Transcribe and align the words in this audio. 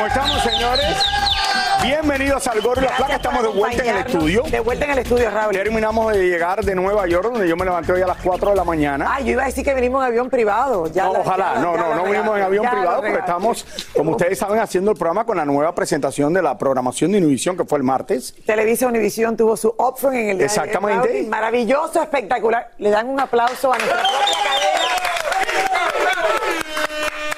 ¿Cómo 0.00 0.08
estamos, 0.08 0.42
señores? 0.42 0.96
Bienvenidos 1.82 2.46
al 2.46 2.62
Gordo 2.62 2.80
la 2.80 2.96
Placa. 2.96 3.16
Estamos 3.16 3.42
de 3.42 3.48
vuelta 3.50 3.82
en 3.84 3.90
el 3.90 4.06
estudio. 4.06 4.42
De 4.50 4.60
vuelta 4.60 4.86
en 4.86 4.92
el 4.92 4.98
estudio, 5.00 5.30
Raúl. 5.30 5.52
Terminamos 5.52 6.10
de 6.14 6.26
llegar 6.26 6.64
de 6.64 6.74
Nueva 6.74 7.06
York, 7.06 7.24
donde 7.30 7.46
yo 7.46 7.54
me 7.54 7.66
levanté 7.66 7.92
hoy 7.92 8.00
a 8.00 8.06
las 8.06 8.16
4 8.22 8.48
de 8.50 8.56
la 8.56 8.64
mañana. 8.64 9.06
Ay, 9.10 9.24
yo 9.26 9.32
iba 9.32 9.42
a 9.42 9.46
decir 9.46 9.62
que 9.62 9.74
venimos 9.74 10.00
en 10.02 10.06
avión 10.08 10.30
privado. 10.30 10.86
Ya 10.86 11.04
No, 11.04 11.12
la- 11.12 11.18
ojalá, 11.18 11.52
ya 11.56 11.60
no, 11.60 11.76
ya 11.76 11.82
no, 11.82 11.94
no 11.96 12.04
vinimos 12.04 12.34
en 12.38 12.42
avión 12.44 12.66
privado 12.70 13.02
porque 13.02 13.18
estamos, 13.18 13.66
como 13.94 14.12
ustedes 14.12 14.38
saben, 14.38 14.58
haciendo 14.58 14.90
el 14.92 14.96
programa 14.96 15.26
con 15.26 15.36
la 15.36 15.44
nueva 15.44 15.74
presentación 15.74 16.32
de 16.32 16.40
la 16.40 16.56
programación 16.56 17.12
de 17.12 17.18
Univisión 17.18 17.58
que 17.58 17.64
fue 17.64 17.76
el 17.76 17.84
martes. 17.84 18.34
Televisa 18.46 18.86
Univisión 18.86 19.36
tuvo 19.36 19.54
su 19.54 19.68
upfront 19.68 20.16
en 20.16 20.28
el 20.30 20.38
día 20.38 20.38
de 20.38 20.44
Exactamente. 20.46 21.08
Raúl, 21.08 21.20
y 21.24 21.26
Maravilloso, 21.26 22.02
espectacular. 22.02 22.70
Le 22.78 22.88
dan 22.88 23.06
un 23.06 23.20
aplauso 23.20 23.70
a 23.70 23.76
nuestra 23.76 23.98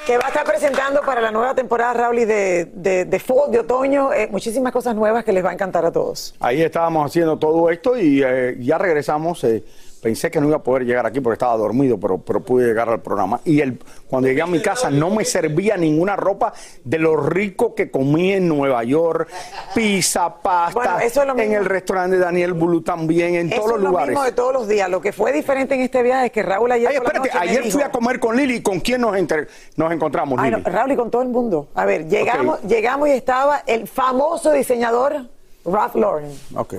Que 0.05 0.17
va 0.17 0.25
a 0.25 0.27
estar 0.27 0.43
presentando 0.43 0.99
para 1.01 1.21
la 1.21 1.31
nueva 1.31 1.55
temporada, 1.55 1.93
Raúl, 1.93 2.17
de, 2.27 2.65
de, 2.73 3.05
de 3.05 3.19
fall, 3.19 3.49
de 3.49 3.59
otoño, 3.59 4.11
eh, 4.11 4.27
muchísimas 4.29 4.73
cosas 4.73 4.95
nuevas 4.95 5.23
que 5.23 5.31
les 5.31 5.43
va 5.45 5.51
a 5.51 5.53
encantar 5.53 5.85
a 5.85 5.91
todos. 5.93 6.35
Ahí 6.41 6.61
estábamos 6.61 7.05
haciendo 7.05 7.37
todo 7.39 7.69
esto 7.69 7.97
y 7.97 8.21
eh, 8.21 8.57
ya 8.59 8.77
regresamos. 8.77 9.41
eh, 9.45 9.63
pensé 10.03 10.29
que 10.29 10.39
no 10.41 10.47
iba 10.49 10.57
a 10.57 10.63
poder 10.63 10.83
llegar 10.85 11.05
aquí 11.05 11.21
porque 11.21 11.33
estaba 11.35 11.55
dormido, 11.57 11.97
pero, 11.99 12.17
pero 12.19 12.41
pude 12.41 12.67
llegar 12.67 12.89
al 12.89 13.01
programa. 13.01 13.39
Y 13.45 13.61
el, 13.61 13.79
cuando 14.07 14.27
llegué 14.27 14.41
a 14.41 14.45
mi 14.47 14.61
casa 14.61 14.91
no 14.91 15.09
me 15.09 15.23
servía 15.25 15.77
ninguna 15.77 16.15
ropa 16.17 16.53
de 16.83 16.99
lo 16.99 17.15
rico 17.15 17.73
que 17.73 17.89
comí 17.89 18.33
en 18.33 18.47
Nueva 18.47 18.83
York. 18.83 19.29
Pizza, 19.73 20.35
pasta, 20.41 20.73
Bueno, 20.73 20.99
eso 20.99 21.21
es 21.21 21.27
lo 21.27 21.37
en 21.39 21.53
el 21.53 21.65
restaurante 21.65 22.17
de 22.17 22.21
Daniel 22.23 22.53
Bulu 22.53 22.81
también, 22.81 23.35
en 23.35 23.47
Eso 23.47 23.55
todos 23.61 23.69
los 23.71 23.77
es 23.77 23.83
lo 23.83 23.89
lugares. 23.89 24.09
mismo 24.09 24.23
de 24.25 24.31
todos 24.33 24.53
los 24.53 24.67
días. 24.67 24.89
Lo 24.89 25.01
que 25.01 25.13
fue 25.13 25.31
diferente 25.31 25.75
en 25.75 25.81
este 25.81 26.03
viaje 26.03 26.25
es 26.27 26.31
que 26.31 26.43
Raúl 26.43 26.71
ayer 26.71 26.89
Ay, 26.89 26.97
por 26.97 27.05
la 27.05 27.19
espérate, 27.19 27.39
me 27.45 27.51
ayer 27.51 27.63
dijo- 27.63 27.73
fui 27.77 27.83
a 27.83 27.91
comer 27.91 28.19
con 28.19 28.35
Lili. 28.35 28.61
¿Con 28.61 28.81
quién 28.81 29.01
nos, 29.01 29.15
enter- 29.15 29.47
nos 29.77 29.91
encontramos, 29.91 30.37
Ay, 30.41 30.51
no, 30.51 30.57
Lili? 30.57 30.69
Raúl 30.69 30.91
y 30.91 30.95
con 30.95 31.09
todo 31.09 31.21
el 31.21 31.29
mundo. 31.29 31.69
A 31.75 31.85
ver, 31.85 32.07
llegamos, 32.07 32.61
llegamos 32.63 33.07
y 33.07 33.11
estaba 33.13 33.63
el 33.65 33.87
famoso 33.87 34.51
diseñador 34.51 35.29
Ralph 35.65 35.95
Lauren. 35.95 36.31
Ok. 36.55 36.73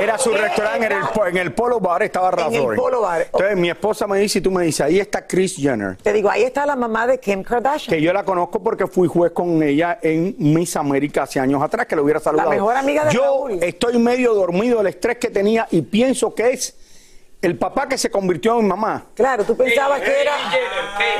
Era 0.00 0.18
su 0.18 0.30
restaurante 0.32 0.86
en 0.86 0.92
el, 0.92 1.02
po- 1.14 1.26
en 1.26 1.36
el 1.38 1.52
Polo 1.54 1.80
Bar, 1.80 2.02
estaba 2.02 2.30
Ralph 2.30 2.52
el 2.52 2.60
Lauren. 2.60 2.78
Polo 2.80 3.00
Bar. 3.00 3.22
Entonces 3.22 3.56
mi 3.56 3.70
esposa 3.70 4.06
me 4.06 4.18
dice 4.18 4.38
y 4.38 4.42
tú 4.42 4.50
me 4.50 4.64
dices, 4.64 4.80
ahí 4.82 4.98
está 4.98 5.26
Chris 5.26 5.56
Jenner. 5.56 5.96
Te 5.96 6.12
digo, 6.12 6.28
ahí 6.30 6.42
está 6.42 6.66
la 6.66 6.76
mamá 6.76 7.06
de 7.06 7.18
Kim 7.18 7.42
Kardashian. 7.42 7.94
Que 7.96 8.02
yo 8.02 8.12
la 8.12 8.24
conozco 8.24 8.62
porque 8.62 8.86
fui 8.86 9.08
juez 9.08 9.32
con 9.32 9.62
ella 9.62 9.98
en 10.02 10.34
Miss 10.38 10.76
América 10.76 11.22
hace 11.22 11.40
años 11.40 11.62
atrás, 11.62 11.86
que 11.86 11.94
le 11.96 12.02
hubiera 12.02 12.20
saludado. 12.20 12.50
mejor 12.50 12.76
amiga 12.76 13.04
de 13.04 13.12
Yo 13.14 13.22
Raúl. 13.22 13.62
estoy 13.62 13.98
medio 13.98 14.34
dormido 14.34 14.78
del 14.78 14.88
estrés 14.88 15.18
que 15.18 15.30
tenía 15.30 15.66
y 15.70 15.82
pienso 15.82 16.34
que 16.34 16.50
es 16.50 16.76
el 17.44 17.56
papá 17.58 17.88
que 17.88 17.98
se 17.98 18.10
convirtió 18.10 18.56
en 18.56 18.62
mi 18.64 18.68
mamá. 18.68 19.06
Claro, 19.14 19.44
tú 19.44 19.56
pensabas 19.56 20.00
que 20.00 20.22
era... 20.22 20.32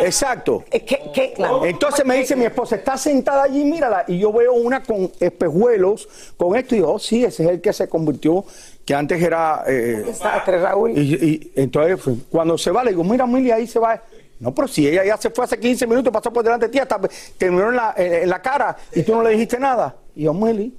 Exacto. 0.03 0.64
Que- 0.70 0.84
que- 0.84 1.33
claro. 1.34 1.64
Entonces 1.64 2.05
me 2.05 2.16
dice 2.16 2.34
mi 2.36 2.44
esposa, 2.44 2.77
está 2.77 2.97
sentada 2.97 3.42
allí, 3.44 3.64
mírala. 3.64 4.05
Y 4.08 4.19
yo 4.19 4.33
veo 4.33 4.53
una 4.55 4.83
con 4.83 5.11
espejuelos, 5.20 6.08
con 6.36 6.56
esto, 6.56 6.75
y 6.75 6.78
digo, 6.78 6.92
oh, 6.94 6.99
sí, 6.99 7.25
ese 7.25 7.44
es 7.44 7.49
el 7.50 7.60
que 7.60 7.72
se 7.72 7.88
convirtió, 7.88 8.44
que 8.84 8.94
antes 8.94 9.22
era... 9.22 9.62
eh, 9.66 10.03
Desastre, 10.06 10.60
Raúl. 10.60 10.93
y, 10.97 11.00
y 11.15 11.53
entonces, 11.56 11.99
pues, 12.03 12.16
cuando 12.31 12.56
se 12.59 12.70
va, 12.70 12.82
le 12.84 12.91
digo, 12.91 13.04
mira, 13.04 13.26
Mili, 13.26 13.50
ahí 13.50 13.66
se 13.66 13.78
va. 13.78 14.00
No, 14.41 14.54
pero 14.54 14.66
si 14.69 14.87
ella 14.88 15.04
ya 15.04 15.16
se 15.16 15.31
fue 15.31 15.44
hace 15.44 15.59
15 15.59 15.87
minutos, 15.87 16.12
pasó 16.12 16.32
por 16.32 16.43
delante 16.43 16.66
de 16.66 16.72
ti, 16.72 16.78
hasta 16.78 16.99
terminó 17.38 17.69
en 17.70 17.76
la, 17.76 17.94
en 17.97 18.28
la 18.28 18.43
cara 18.43 18.76
y 18.93 19.03
tú 19.03 19.15
no 19.15 19.22
le 19.22 19.31
dijiste 19.31 19.59
nada. 19.59 19.94
Y 20.15 20.25
yo, 20.25 20.34
Mili, 20.34 20.75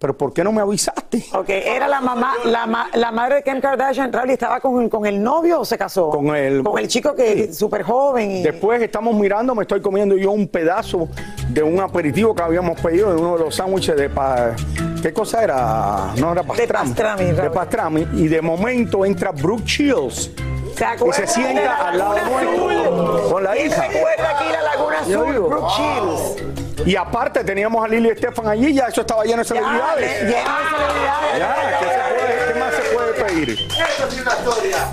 pero 0.00 0.16
¿por 0.16 0.32
qué 0.32 0.42
no 0.42 0.50
me 0.50 0.62
avisaste? 0.62 1.26
Ok, 1.34 1.50
era 1.50 1.86
la 1.86 2.00
mamá, 2.00 2.32
la, 2.46 2.66
ma- 2.66 2.88
la 2.94 3.12
madre 3.12 3.34
de 3.36 3.42
Kim 3.42 3.60
Kardashian, 3.60 4.10
Raúl, 4.10 4.30
y 4.30 4.32
estaba 4.32 4.58
con, 4.58 4.88
con 4.88 5.04
el 5.04 5.22
novio 5.22 5.60
o 5.60 5.64
se 5.66 5.76
casó? 5.76 6.08
Con 6.08 6.34
el- 6.34 6.64
Con 6.64 6.78
el 6.78 6.88
chico 6.88 7.14
que 7.14 7.44
es 7.44 7.58
súper 7.58 7.82
joven 7.82 8.30
y... 8.30 8.42
Después 8.42 8.80
estamos 8.82 9.14
mirando, 9.14 9.54
me 9.54 9.62
estoy 9.62 9.82
comiendo 9.82 10.16
yo 10.16 10.30
un 10.30 10.48
pedazo 10.48 11.08
de 11.50 11.62
un 11.62 11.78
aperitivo 11.80 12.34
que 12.34 12.42
habíamos 12.42 12.80
pedido 12.80 13.10
de 13.14 13.20
uno 13.20 13.36
de 13.36 13.44
los 13.44 13.54
sándwiches 13.54 13.94
de 13.96 14.08
pa- 14.08 14.56
¿Qué 15.02 15.12
cosa 15.12 15.42
era? 15.44 16.12
No 16.16 16.32
era 16.32 16.42
pastrami. 16.42 16.88
pastrami, 16.88 17.24
De 17.26 17.32
Raúl. 17.34 17.52
pastrami. 17.52 18.08
Y 18.14 18.28
de 18.28 18.40
momento 18.42 19.04
entra 19.04 19.32
Brooke 19.32 19.64
Shields 19.66 20.30
¿Se 20.76 20.84
y 21.06 21.12
se 21.12 21.20
de 21.22 21.26
sienta 21.26 21.62
la 21.64 21.76
al 21.88 21.98
lado 21.98 22.12
Azul? 22.16 23.30
con 23.30 23.44
la 23.44 23.52
¿Quién 23.52 23.66
hija. 23.66 23.82
recuerda 23.86 24.30
aquí 24.30 24.44
la 24.50 24.62
Laguna 24.62 24.98
Azul? 25.00 25.38
Brooke 25.48 25.72
Shields. 25.76 26.59
Y 26.86 26.96
aparte 26.96 27.44
teníamos 27.44 27.84
a 27.84 27.88
Lili 27.88 28.08
Estefan 28.10 28.48
allí, 28.48 28.72
ya 28.74 28.86
eso 28.86 29.02
estaba 29.02 29.24
lleno 29.24 29.38
de 29.38 29.44
celebridades. 29.44 30.22
lleno 30.22 30.30
de 30.30 30.36
celebridades. 30.70 31.38
Ya, 31.38 31.78
¿qué, 31.78 31.84
se 31.86 31.92
puede- 32.14 32.52
qué 32.52 32.58
más 32.58 32.74
se 32.74 32.82
puede 32.94 33.12
pedir? 33.24 33.68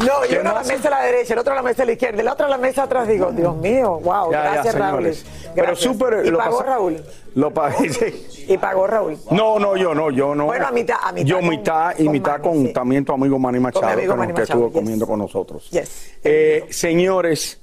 No, 0.05 0.21
¿Qué 0.27 0.35
yo 0.35 0.41
uno 0.41 0.49
a 0.49 0.53
la 0.53 0.59
más? 0.59 0.67
mesa 0.67 0.87
a 0.87 0.91
la 0.91 1.01
derecha, 1.01 1.33
el 1.33 1.39
otro 1.39 1.53
a 1.53 1.55
la 1.55 1.61
mesa 1.61 1.83
a 1.83 1.85
la 1.85 1.91
izquierda, 1.93 2.21
el 2.21 2.27
otro 2.27 2.45
a 2.45 2.49
la 2.49 2.57
mesa 2.57 2.83
atrás. 2.83 3.07
Digo, 3.07 3.31
Dios 3.31 3.55
mío, 3.55 3.99
wow, 4.03 4.31
Ya, 4.31 4.43
ya, 4.43 4.51
gracias 4.53 4.75
Raúl. 4.75 5.03
Pero 5.55 5.67
Gracias. 5.67 5.79
súper. 5.79 6.25
Y 6.25 6.29
lo 6.29 6.37
pagó 6.37 6.61
Raúl. 6.61 7.03
Lo 7.35 7.53
pagué, 7.53 7.89
sí. 8.29 8.45
Y 8.47 8.57
pagó 8.57 8.85
Raúl. 8.87 9.17
No, 9.31 9.57
no, 9.59 9.75
yo 9.75 9.93
no, 9.95 10.11
yo 10.11 10.35
no. 10.35 10.45
Bueno, 10.45 10.67
a 10.67 10.71
mitad- 10.71 10.97
a 11.03 11.11
mitad 11.11 11.25
Yo 11.27 11.37
con- 11.39 11.49
mitad 11.49 11.93
y 11.97 12.03
con 12.05 12.11
mitad 12.13 12.31
Manny, 12.33 12.43
con 12.43 12.65
sí. 12.67 12.73
también 12.73 13.05
tu 13.05 13.13
amigo 13.13 13.39
Manny 13.39 13.59
Machado, 13.59 13.85
mi 13.87 13.91
amigo 13.93 14.13
que, 14.13 14.17
Manny 14.19 14.33
que 14.33 14.41
Machado, 14.41 14.59
estuvo 14.59 14.67
yes. 14.71 14.79
comiendo 14.81 15.07
con 15.07 15.19
nosotros. 15.19 15.69
Yes. 15.71 16.13
Eh, 16.23 16.65
señores, 16.69 17.59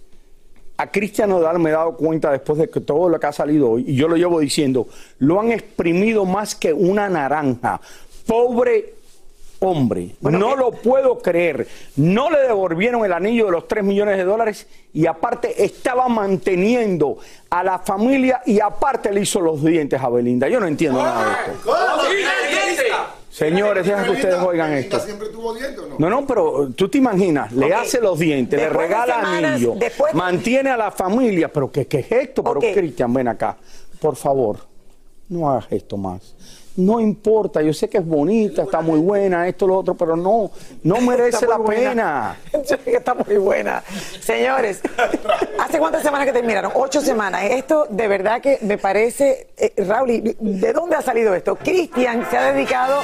a 0.76 0.90
Cristian 0.90 1.30
Nodal 1.30 1.58
me 1.58 1.70
he 1.70 1.72
dado 1.72 1.96
cuenta 1.96 2.30
después 2.32 2.58
de 2.58 2.68
que 2.68 2.80
todo 2.80 3.08
lo 3.08 3.18
que 3.20 3.26
ha 3.26 3.32
salido 3.32 3.70
hoy, 3.70 3.84
y 3.86 3.94
yo 3.94 4.08
lo 4.08 4.16
llevo 4.16 4.40
diciendo, 4.40 4.88
lo 5.18 5.40
han 5.40 5.52
exprimido 5.52 6.24
más 6.24 6.54
que 6.54 6.72
una 6.72 7.08
naranja. 7.08 7.80
Pobre 8.26 8.94
hombre, 9.60 10.10
Bueno, 10.20 10.38
no 10.38 10.50
que- 10.50 10.56
lo 10.56 10.70
puedo 10.72 11.18
creer. 11.20 11.66
No 11.96 12.28
le 12.30 12.38
devolvieron 12.40 13.02
el 13.04 13.12
anillo 13.14 13.46
de 13.46 13.52
los 13.52 13.66
3 13.68 13.82
millones 13.82 14.18
de 14.18 14.24
dólares 14.24 14.66
y 14.92 15.06
aparte 15.06 15.64
estaba 15.64 16.06
manteniendo 16.08 17.16
a 17.48 17.62
la 17.64 17.78
familia 17.78 18.42
y 18.44 18.60
aparte 18.60 19.10
le 19.10 19.22
hizo 19.22 19.40
los 19.40 19.64
dientes 19.64 19.98
a 20.02 20.08
Belinda. 20.10 20.48
Yo 20.48 20.60
no 20.60 20.66
entiendo 20.66 21.02
nada 21.02 21.24
de 21.46 21.52
esto. 21.52 21.72
Señores, 23.34 23.84
deja 23.84 24.04
que 24.04 24.10
ustedes 24.12 24.36
oigan 24.40 24.72
esto. 24.74 25.00
siempre 25.00 25.28
tuvo 25.30 25.52
dientes 25.54 25.80
o 25.80 25.88
no? 25.88 25.96
No, 25.98 26.08
no, 26.08 26.24
pero 26.24 26.68
tú 26.76 26.88
te 26.88 26.98
imaginas, 26.98 27.50
le 27.50 27.66
Ok. 27.66 27.72
hace 27.72 28.00
los 28.00 28.16
dientes, 28.16 28.56
le 28.60 28.66
Después 28.66 28.88
de 28.88 28.94
regala 28.94 29.14
semanas, 29.16 29.52
anillo, 29.54 29.74
después- 29.76 30.14
mantiene 30.14 30.70
a 30.70 30.76
la 30.76 30.92
familia, 30.92 31.52
pero 31.52 31.68
¿qué, 31.72 31.86
qué 31.88 31.98
es 31.98 32.12
esto? 32.12 32.44
Pero 32.44 32.58
Ok. 32.60 32.66
Cristian, 32.72 33.12
ven 33.12 33.26
acá, 33.26 33.56
por 34.00 34.14
favor, 34.14 34.58
no 35.30 35.50
hagas 35.50 35.66
esto 35.72 35.96
más. 35.96 36.36
No 36.76 36.98
importa, 36.98 37.62
yo 37.62 37.72
sé 37.72 37.88
que 37.88 37.98
es 37.98 38.06
bonita, 38.06 38.62
está 38.62 38.80
muy 38.80 38.98
buena, 38.98 39.46
esto, 39.46 39.66
lo 39.66 39.78
otro, 39.78 39.94
pero 39.94 40.16
no, 40.16 40.50
no 40.82 41.00
merece 41.00 41.46
la 41.46 41.56
buena. 41.56 41.90
pena. 41.90 42.36
Yo 42.68 42.76
sé 42.76 42.78
que 42.78 42.96
está 42.96 43.14
muy 43.14 43.36
buena. 43.36 43.82
Señores, 44.20 44.80
¿hace 45.60 45.78
cuántas 45.78 46.02
semanas 46.02 46.26
que 46.26 46.32
terminaron? 46.32 46.72
Ocho 46.74 47.00
semanas. 47.00 47.42
Esto 47.44 47.86
de 47.88 48.08
verdad 48.08 48.40
que 48.40 48.58
me 48.62 48.76
parece, 48.78 49.48
eh, 49.56 49.72
Raúl, 49.86 50.10
¿y 50.10 50.36
¿de 50.40 50.72
dónde 50.72 50.96
ha 50.96 51.02
salido 51.02 51.34
esto? 51.34 51.54
Cristian 51.56 52.26
se 52.30 52.38
ha 52.38 52.52
dedicado, 52.52 53.02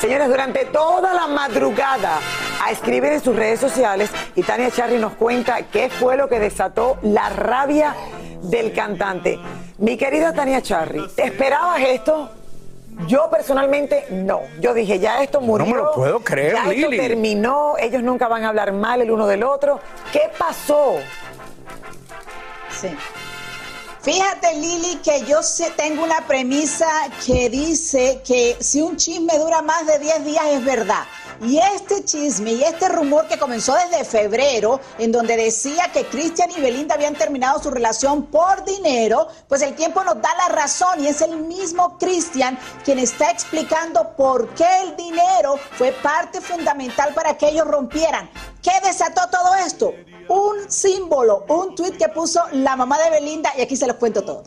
señores, 0.00 0.28
durante 0.28 0.64
toda 0.66 1.12
la 1.12 1.26
madrugada 1.26 2.18
a 2.64 2.70
escribir 2.70 3.12
en 3.12 3.20
sus 3.20 3.36
redes 3.36 3.60
sociales 3.60 4.10
y 4.34 4.42
Tania 4.42 4.70
Charry 4.70 4.98
nos 4.98 5.14
cuenta 5.14 5.62
qué 5.70 5.90
fue 5.90 6.16
lo 6.16 6.28
que 6.28 6.38
desató 6.38 6.96
la 7.02 7.28
rabia 7.28 7.94
del 8.42 8.72
cantante. 8.72 9.38
Mi 9.78 9.96
querida 9.98 10.32
Tania 10.32 10.62
Charry, 10.62 11.06
¿te 11.14 11.24
esperabas 11.24 11.80
esto? 11.82 12.30
Yo 13.06 13.28
personalmente 13.30 14.06
no. 14.10 14.42
Yo 14.60 14.74
dije, 14.74 14.98
ya 14.98 15.22
esto 15.22 15.40
murió. 15.40 15.66
me 15.66 15.76
lo 15.76 15.92
puedo 15.92 16.20
creer, 16.20 16.52
ya 16.54 16.58
esto 16.70 16.88
Lili. 16.88 16.96
terminó. 16.98 17.74
Ellos 17.78 18.02
nunca 18.02 18.28
van 18.28 18.44
a 18.44 18.48
hablar 18.48 18.72
mal 18.72 19.00
el 19.00 19.10
uno 19.10 19.26
del 19.26 19.42
otro. 19.42 19.80
¿Qué 20.12 20.30
pasó? 20.38 20.96
Sí. 22.80 22.88
Fíjate, 24.02 24.54
Lili, 24.54 24.96
que 25.04 25.24
yo 25.26 25.42
sé- 25.42 25.72
tengo 25.76 26.02
una 26.02 26.26
premisa 26.26 26.88
que 27.26 27.50
dice 27.50 28.22
que 28.26 28.56
si 28.58 28.80
un 28.80 28.96
chisme 28.96 29.38
dura 29.38 29.60
más 29.60 29.86
de 29.86 29.98
10 29.98 30.24
días 30.24 30.44
es 30.52 30.64
verdad. 30.64 31.04
Y 31.42 31.58
este 31.58 32.04
chisme 32.04 32.52
y 32.52 32.62
este 32.62 32.88
rumor 32.88 33.26
que 33.26 33.38
comenzó 33.38 33.74
desde 33.74 34.04
febrero, 34.04 34.78
en 34.98 35.10
donde 35.10 35.36
decía 35.36 35.90
que 35.92 36.04
Cristian 36.04 36.50
y 36.50 36.60
Belinda 36.60 36.96
habían 36.96 37.14
terminado 37.14 37.62
su 37.62 37.70
relación 37.70 38.26
por 38.26 38.62
dinero, 38.64 39.26
pues 39.48 39.62
el 39.62 39.74
tiempo 39.74 40.04
nos 40.04 40.20
da 40.20 40.28
la 40.36 40.54
razón 40.54 41.02
y 41.02 41.06
es 41.06 41.22
el 41.22 41.36
mismo 41.38 41.96
Cristian 41.98 42.58
quien 42.84 42.98
está 42.98 43.30
explicando 43.30 44.14
por 44.16 44.54
qué 44.54 44.66
el 44.82 44.96
dinero 44.96 45.58
fue 45.78 45.92
parte 45.92 46.42
fundamental 46.42 47.14
para 47.14 47.38
que 47.38 47.48
ellos 47.48 47.66
rompieran. 47.66 48.28
¿Qué 48.62 48.72
desató 48.84 49.22
todo 49.30 49.54
esto? 49.54 49.94
Un 50.28 50.70
símbolo, 50.70 51.46
un 51.48 51.74
tweet 51.74 51.92
que 51.92 52.08
puso 52.08 52.42
la 52.52 52.76
mamá 52.76 52.98
de 52.98 53.10
Belinda 53.10 53.50
y 53.56 53.62
aquí 53.62 53.76
se 53.76 53.86
los 53.86 53.96
cuento 53.96 54.22
todo. 54.22 54.44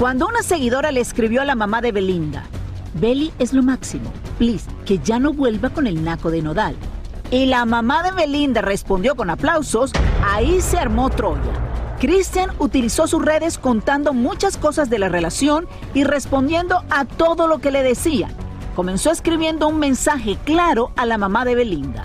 Cuando 0.00 0.26
una 0.26 0.42
seguidora 0.42 0.92
le 0.92 1.00
escribió 1.00 1.42
a 1.42 1.44
la 1.44 1.54
mamá 1.54 1.82
de 1.82 1.92
Belinda, 1.92 2.44
Beli 2.94 3.34
es 3.38 3.52
lo 3.52 3.62
máximo, 3.62 4.10
please, 4.38 4.64
que 4.86 4.98
ya 4.98 5.18
no 5.18 5.34
vuelva 5.34 5.68
con 5.68 5.86
el 5.86 6.02
naco 6.02 6.30
de 6.30 6.40
Nodal. 6.40 6.74
Y 7.30 7.44
la 7.44 7.66
mamá 7.66 8.02
de 8.02 8.12
Belinda 8.12 8.62
respondió 8.62 9.14
con 9.14 9.28
aplausos, 9.28 9.92
ahí 10.24 10.62
se 10.62 10.78
armó 10.78 11.10
Troya. 11.10 11.52
Christian 12.00 12.48
utilizó 12.58 13.06
sus 13.08 13.22
redes 13.22 13.58
contando 13.58 14.14
muchas 14.14 14.56
cosas 14.56 14.88
de 14.88 14.98
la 14.98 15.10
relación 15.10 15.68
y 15.92 16.04
respondiendo 16.04 16.82
a 16.88 17.04
todo 17.04 17.46
lo 17.46 17.58
que 17.58 17.70
le 17.70 17.82
decían. 17.82 18.32
Comenzó 18.74 19.10
escribiendo 19.10 19.68
un 19.68 19.78
mensaje 19.78 20.38
claro 20.46 20.92
a 20.96 21.04
la 21.04 21.18
mamá 21.18 21.44
de 21.44 21.56
Belinda. 21.56 22.04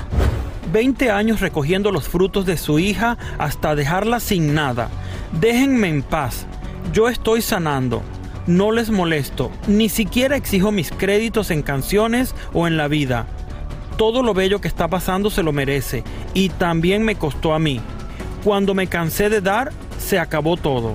20 0.74 1.12
años 1.12 1.40
recogiendo 1.40 1.94
los 1.94 2.10
frutos 2.10 2.46
de 2.46 2.58
su 2.58 2.78
hija 2.78 3.18
hasta 3.38 3.74
dejarla 3.74 4.20
sin 4.20 4.54
nada. 4.54 4.90
Déjenme 5.40 5.88
en 5.88 6.04
paz. 6.04 6.46
Yo 6.96 7.10
estoy 7.10 7.42
sanando. 7.42 8.04
No 8.48 8.72
les 8.72 8.90
molesto. 8.90 9.52
Ni 9.68 9.90
siquiera 9.90 10.38
exijo 10.38 10.72
mis 10.72 10.92
créditos 10.92 11.52
en 11.52 11.62
canciones 11.62 12.34
o 12.54 12.68
en 12.68 12.78
la 12.78 12.88
vida. 12.88 13.28
Todo 13.98 14.24
lo 14.24 14.34
bello 14.34 14.62
que 14.62 14.70
está 14.70 14.88
pasando 14.88 15.30
se 15.30 15.44
lo 15.44 15.52
merece. 15.52 16.06
Y 16.34 16.48
también 16.48 17.04
me 17.04 17.16
costó 17.16 17.54
a 17.54 17.60
mí. 17.60 17.82
Cuando 18.46 18.74
me 18.74 18.88
cansé 18.88 19.30
de 19.30 19.42
dar, 19.42 19.74
se 19.98 20.20
acabó 20.20 20.56
todo. 20.56 20.94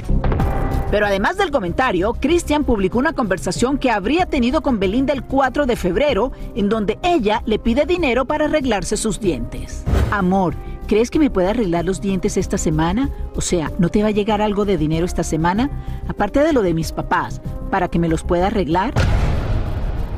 Pero 0.90 1.04
además 1.04 1.36
del 1.36 1.50
comentario, 1.50 2.14
Christian 2.18 2.64
publicó 2.64 2.98
una 2.98 3.12
conversación 3.12 3.76
que 3.76 3.90
habría 3.90 4.24
tenido 4.24 4.62
con 4.62 4.78
Belinda 4.78 5.12
el 5.12 5.24
4 5.24 5.66
de 5.66 5.76
febrero, 5.76 6.32
en 6.56 6.70
donde 6.70 6.98
ella 7.02 7.42
le 7.44 7.58
pide 7.58 7.84
dinero 7.84 8.24
para 8.24 8.46
arreglarse 8.46 8.96
sus 8.96 9.20
dientes. 9.20 9.84
Amor, 10.10 10.54
¿crees 10.90 11.08
que 11.08 11.20
me 11.20 11.30
puede 11.30 11.50
arreglar 11.50 11.84
los 11.84 12.00
dientes 12.00 12.36
esta 12.36 12.58
semana? 12.58 13.10
O 13.36 13.40
sea, 13.40 13.70
¿no 13.78 13.90
te 13.90 14.02
va 14.02 14.08
a 14.08 14.10
llegar 14.10 14.42
algo 14.42 14.64
de 14.64 14.76
dinero 14.76 15.06
esta 15.06 15.22
semana? 15.22 15.70
Aparte 16.08 16.40
de 16.40 16.52
lo 16.52 16.62
de 16.62 16.74
mis 16.74 16.90
papás, 16.90 17.40
para 17.70 17.86
que 17.86 18.00
me 18.00 18.08
los 18.08 18.24
pueda 18.24 18.48
arreglar. 18.48 18.92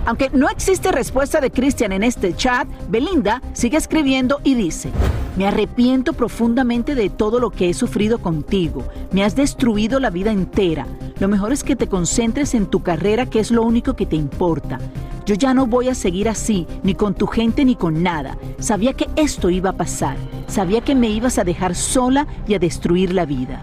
Aunque 0.06 0.30
no 0.30 0.48
existe 0.48 0.90
respuesta 0.90 1.42
de 1.42 1.50
Christian 1.50 1.92
en 1.92 2.02
este 2.02 2.34
chat, 2.34 2.66
Belinda 2.88 3.42
sigue 3.52 3.76
escribiendo 3.76 4.40
y 4.44 4.54
dice, 4.54 4.88
me 5.36 5.46
arrepiento 5.46 6.14
profundamente 6.14 6.94
de 6.94 7.10
todo 7.10 7.38
lo 7.38 7.50
que 7.50 7.68
he 7.68 7.74
sufrido 7.74 8.16
contigo. 8.20 8.82
Me 9.10 9.24
has 9.24 9.36
destruido 9.36 10.00
la 10.00 10.08
vida 10.08 10.32
entera. 10.32 10.86
Lo 11.20 11.28
mejor 11.28 11.52
es 11.52 11.64
que 11.64 11.76
te 11.76 11.86
concentres 11.86 12.54
en 12.54 12.64
tu 12.64 12.82
carrera, 12.82 13.26
que 13.26 13.40
es 13.40 13.50
lo 13.50 13.62
único 13.62 13.94
que 13.94 14.06
te 14.06 14.16
importa. 14.16 14.78
Yo 15.24 15.34
ya 15.34 15.54
no 15.54 15.66
voy 15.66 15.88
a 15.88 15.94
seguir 15.94 16.28
así, 16.28 16.66
ni 16.82 16.94
con 16.94 17.14
tu 17.14 17.26
gente 17.26 17.64
ni 17.64 17.76
con 17.76 18.02
nada. 18.02 18.36
Sabía 18.58 18.92
que 18.92 19.08
esto 19.16 19.50
iba 19.50 19.70
a 19.70 19.76
pasar. 19.76 20.16
Sabía 20.46 20.80
que 20.80 20.94
me 20.94 21.08
ibas 21.08 21.38
a 21.38 21.44
dejar 21.44 21.74
sola 21.74 22.26
y 22.46 22.54
a 22.54 22.58
destruir 22.58 23.12
la 23.12 23.24
vida. 23.24 23.62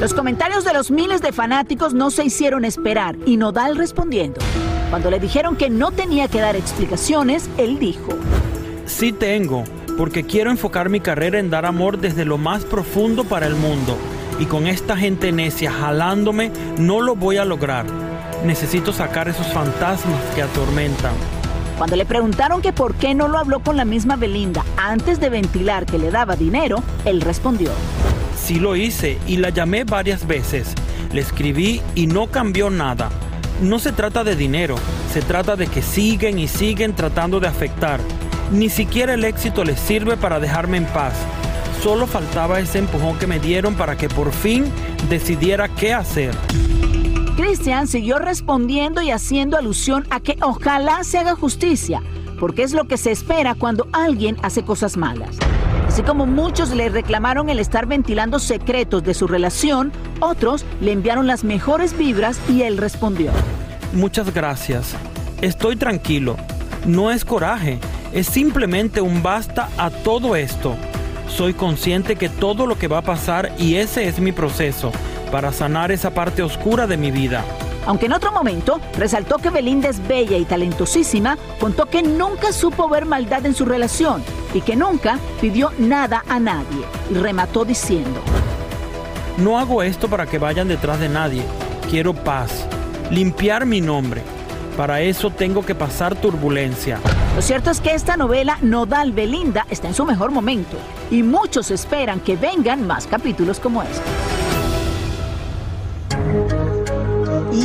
Los 0.00 0.14
comentarios 0.14 0.64
de 0.64 0.72
los 0.72 0.90
miles 0.90 1.20
de 1.20 1.32
fanáticos 1.32 1.92
no 1.92 2.10
se 2.10 2.24
hicieron 2.24 2.64
esperar 2.64 3.16
y 3.26 3.36
Nodal 3.36 3.76
respondiendo. 3.76 4.40
Cuando 4.88 5.10
le 5.10 5.20
dijeron 5.20 5.56
que 5.56 5.68
no 5.68 5.90
tenía 5.90 6.26
que 6.26 6.40
dar 6.40 6.56
explicaciones, 6.56 7.50
él 7.58 7.78
dijo, 7.78 8.14
Sí 8.86 9.12
tengo, 9.12 9.64
porque 9.98 10.24
quiero 10.24 10.50
enfocar 10.50 10.88
mi 10.88 11.00
carrera 11.00 11.38
en 11.38 11.50
dar 11.50 11.66
amor 11.66 11.98
desde 11.98 12.24
lo 12.24 12.38
más 12.38 12.64
profundo 12.64 13.24
para 13.24 13.46
el 13.46 13.54
mundo. 13.54 13.96
Y 14.38 14.46
con 14.46 14.66
esta 14.66 14.96
gente 14.96 15.32
necia 15.32 15.70
jalándome, 15.70 16.50
no 16.78 17.02
lo 17.02 17.14
voy 17.14 17.36
a 17.36 17.44
lograr. 17.44 17.84
Necesito 18.44 18.92
sacar 18.92 19.28
esos 19.28 19.46
fantasmas 19.48 20.22
que 20.34 20.42
atormentan. 20.42 21.12
Cuando 21.76 21.96
le 21.96 22.06
preguntaron 22.06 22.62
que 22.62 22.72
por 22.72 22.94
qué 22.94 23.14
no 23.14 23.28
lo 23.28 23.38
habló 23.38 23.60
con 23.60 23.76
la 23.76 23.84
misma 23.84 24.16
Belinda 24.16 24.64
antes 24.76 25.20
de 25.20 25.28
ventilar 25.28 25.86
que 25.86 25.98
le 25.98 26.10
daba 26.10 26.36
dinero, 26.36 26.82
él 27.04 27.20
respondió. 27.20 27.70
Sí 28.36 28.58
lo 28.58 28.76
hice 28.76 29.18
y 29.26 29.36
la 29.36 29.50
llamé 29.50 29.84
varias 29.84 30.26
veces. 30.26 30.74
Le 31.12 31.20
escribí 31.20 31.82
y 31.94 32.06
no 32.06 32.28
cambió 32.28 32.70
nada. 32.70 33.10
No 33.62 33.78
se 33.78 33.92
trata 33.92 34.24
de 34.24 34.36
dinero, 34.36 34.76
se 35.12 35.20
trata 35.20 35.56
de 35.56 35.66
que 35.66 35.82
siguen 35.82 36.38
y 36.38 36.48
siguen 36.48 36.94
tratando 36.94 37.40
de 37.40 37.48
afectar. 37.48 38.00
Ni 38.52 38.70
siquiera 38.70 39.14
el 39.14 39.24
éxito 39.24 39.64
les 39.64 39.78
sirve 39.78 40.16
para 40.16 40.40
dejarme 40.40 40.78
en 40.78 40.86
paz. 40.86 41.12
Solo 41.82 42.06
faltaba 42.06 42.60
ese 42.60 42.78
empujón 42.78 43.18
que 43.18 43.26
me 43.26 43.38
dieron 43.38 43.74
para 43.74 43.96
que 43.96 44.08
por 44.08 44.32
fin 44.32 44.64
decidiera 45.08 45.68
qué 45.68 45.92
hacer. 45.92 46.34
Christian 47.40 47.88
siguió 47.88 48.18
respondiendo 48.18 49.00
y 49.00 49.10
haciendo 49.10 49.56
alusión 49.56 50.06
a 50.10 50.20
que 50.20 50.36
ojalá 50.42 51.02
se 51.04 51.16
haga 51.16 51.34
justicia, 51.34 52.02
porque 52.38 52.62
es 52.62 52.74
lo 52.74 52.84
que 52.84 52.98
se 52.98 53.12
espera 53.12 53.54
cuando 53.54 53.88
alguien 53.92 54.36
hace 54.42 54.62
cosas 54.62 54.98
malas. 54.98 55.38
Así 55.88 56.02
como 56.02 56.26
muchos 56.26 56.68
le 56.74 56.90
reclamaron 56.90 57.48
el 57.48 57.58
estar 57.58 57.86
ventilando 57.86 58.40
secretos 58.40 59.02
de 59.04 59.14
su 59.14 59.26
relación, 59.26 59.90
otros 60.20 60.66
le 60.82 60.92
enviaron 60.92 61.26
las 61.26 61.42
mejores 61.42 61.96
vibras 61.96 62.38
y 62.46 62.60
él 62.60 62.76
respondió. 62.76 63.30
Muchas 63.94 64.34
gracias. 64.34 64.94
Estoy 65.40 65.76
tranquilo. 65.76 66.36
No 66.84 67.10
es 67.10 67.24
coraje, 67.24 67.78
es 68.12 68.26
simplemente 68.26 69.00
un 69.00 69.22
basta 69.22 69.70
a 69.78 69.88
todo 69.88 70.36
esto. 70.36 70.76
Soy 71.26 71.54
consciente 71.54 72.16
que 72.16 72.28
todo 72.28 72.66
lo 72.66 72.76
que 72.76 72.86
va 72.86 72.98
a 72.98 73.02
pasar 73.02 73.50
y 73.56 73.76
ese 73.76 74.06
es 74.08 74.20
mi 74.20 74.30
proceso 74.32 74.92
para 75.30 75.52
sanar 75.52 75.92
esa 75.92 76.10
parte 76.10 76.42
oscura 76.42 76.86
de 76.86 76.96
mi 76.96 77.10
vida. 77.10 77.44
Aunque 77.86 78.06
en 78.06 78.12
otro 78.12 78.30
momento 78.30 78.80
resaltó 78.98 79.38
que 79.38 79.50
Belinda 79.50 79.88
es 79.88 80.06
bella 80.06 80.36
y 80.36 80.44
talentosísima, 80.44 81.38
contó 81.58 81.86
que 81.86 82.02
nunca 82.02 82.52
supo 82.52 82.88
ver 82.88 83.06
maldad 83.06 83.46
en 83.46 83.54
su 83.54 83.64
relación 83.64 84.22
y 84.52 84.60
que 84.60 84.76
nunca 84.76 85.18
pidió 85.40 85.72
nada 85.78 86.22
a 86.28 86.38
nadie. 86.38 86.84
Y 87.10 87.14
remató 87.14 87.64
diciendo, 87.64 88.20
No 89.38 89.58
hago 89.58 89.82
esto 89.82 90.08
para 90.08 90.26
que 90.26 90.38
vayan 90.38 90.68
detrás 90.68 91.00
de 91.00 91.08
nadie. 91.08 91.42
Quiero 91.88 92.12
paz, 92.12 92.66
limpiar 93.10 93.66
mi 93.66 93.80
nombre. 93.80 94.22
Para 94.76 95.00
eso 95.00 95.30
tengo 95.30 95.64
que 95.64 95.74
pasar 95.74 96.14
turbulencia. 96.14 96.98
Lo 97.34 97.42
cierto 97.42 97.70
es 97.70 97.80
que 97.80 97.94
esta 97.94 98.16
novela 98.16 98.58
Nodal 98.62 99.12
Belinda 99.12 99.66
está 99.68 99.88
en 99.88 99.94
su 99.94 100.04
mejor 100.04 100.30
momento 100.30 100.76
y 101.10 101.22
muchos 101.22 101.70
esperan 101.70 102.20
que 102.20 102.36
vengan 102.36 102.86
más 102.86 103.06
capítulos 103.06 103.58
como 103.58 103.82
este. 103.82 104.29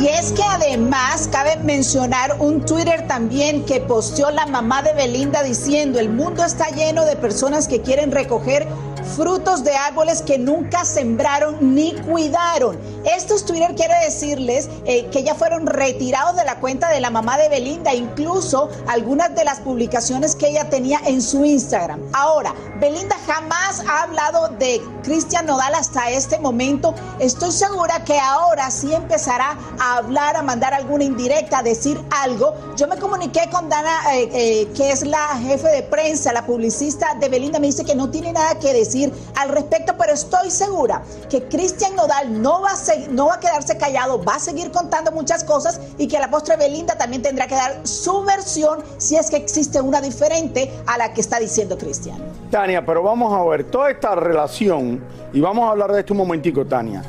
Es 0.08 0.30
que 0.30 0.42
además 0.44 1.28
cabe 1.32 1.56
mencionar 1.64 2.36
un 2.38 2.64
Twitter 2.64 3.08
también 3.08 3.64
que 3.64 3.80
posteó 3.80 4.30
la 4.30 4.46
mamá 4.46 4.80
de 4.82 4.92
Belinda 4.92 5.42
diciendo, 5.42 5.98
el 5.98 6.10
mundo 6.10 6.44
está 6.44 6.68
lleno 6.68 7.04
de 7.04 7.16
personas 7.16 7.66
que 7.66 7.82
quieren 7.82 8.12
recoger 8.12 8.68
frutos 9.14 9.62
de 9.64 9.74
árboles 9.74 10.22
que 10.22 10.38
nunca 10.38 10.84
sembraron 10.84 11.74
ni 11.74 11.94
cuidaron. 11.94 12.78
Estos 13.04 13.44
Twitter 13.44 13.74
quiere 13.74 13.94
decirles 14.04 14.68
eh, 14.84 15.06
que 15.06 15.22
ya 15.22 15.34
fueron 15.34 15.66
retirados 15.66 16.36
de 16.36 16.44
la 16.44 16.58
cuenta 16.58 16.88
de 16.88 17.00
la 17.00 17.10
mamá 17.10 17.38
de 17.38 17.48
Belinda, 17.48 17.94
incluso 17.94 18.68
algunas 18.88 19.34
de 19.34 19.44
las 19.44 19.60
publicaciones 19.60 20.34
que 20.34 20.48
ella 20.48 20.68
tenía 20.68 21.00
en 21.06 21.22
su 21.22 21.44
Instagram. 21.44 22.00
Ahora, 22.12 22.54
Belinda 22.80 23.16
jamás 23.26 23.82
ha 23.88 24.02
hablado 24.02 24.48
de 24.58 24.82
Cristian 25.02 25.46
Nodal 25.46 25.74
hasta 25.74 26.10
este 26.10 26.38
momento. 26.38 26.94
Estoy 27.20 27.52
segura 27.52 28.04
que 28.04 28.18
ahora 28.18 28.70
sí 28.70 28.92
empezará 28.92 29.56
a 29.78 29.98
hablar, 29.98 30.36
a 30.36 30.42
mandar 30.42 30.74
alguna 30.74 31.04
indirecta, 31.04 31.58
a 31.58 31.62
decir 31.62 32.00
algo. 32.22 32.54
Yo 32.76 32.88
me 32.88 32.96
comuniqué 32.96 33.48
con 33.50 33.68
Dana, 33.68 34.14
eh, 34.14 34.28
eh, 34.32 34.68
que 34.74 34.90
es 34.90 35.06
la 35.06 35.38
jefe 35.38 35.68
de 35.68 35.82
prensa, 35.82 36.32
la 36.32 36.44
publicista 36.44 37.14
de 37.20 37.28
Belinda, 37.28 37.60
me 37.60 37.68
dice 37.68 37.84
que 37.84 37.94
no 37.94 38.10
tiene 38.10 38.32
nada 38.32 38.58
que 38.58 38.72
decir 38.72 38.95
al 39.34 39.48
respecto, 39.50 39.94
pero 39.98 40.12
estoy 40.12 40.50
segura 40.50 41.02
que 41.28 41.42
Cristian 41.44 41.94
Nodal 41.96 42.40
no 42.40 42.62
va, 42.62 42.70
a 42.70 43.10
no 43.10 43.26
va 43.26 43.34
a 43.34 43.40
quedarse 43.40 43.76
callado, 43.76 44.22
va 44.22 44.36
a 44.36 44.38
seguir 44.38 44.70
contando 44.70 45.12
muchas 45.12 45.44
cosas 45.44 45.80
y 45.98 46.08
que 46.08 46.18
la 46.18 46.30
postre 46.30 46.56
Belinda 46.56 46.96
también 46.96 47.22
tendrá 47.22 47.46
que 47.46 47.54
dar 47.54 47.86
su 47.86 48.22
versión 48.24 48.80
si 48.98 49.16
es 49.16 49.30
que 49.30 49.36
existe 49.36 49.80
una 49.80 50.00
diferente 50.00 50.72
a 50.86 50.98
la 50.98 51.12
que 51.12 51.20
está 51.20 51.38
diciendo 51.38 51.76
Cristian. 51.78 52.18
Tania, 52.50 52.84
pero 52.84 53.02
vamos 53.02 53.32
a 53.32 53.44
ver 53.44 53.64
toda 53.64 53.90
esta 53.90 54.14
relación 54.14 55.02
y 55.32 55.40
vamos 55.40 55.66
a 55.66 55.70
hablar 55.70 55.92
de 55.92 56.00
esto 56.00 56.14
un 56.14 56.18
momentico, 56.18 56.64
Tania. 56.64 57.02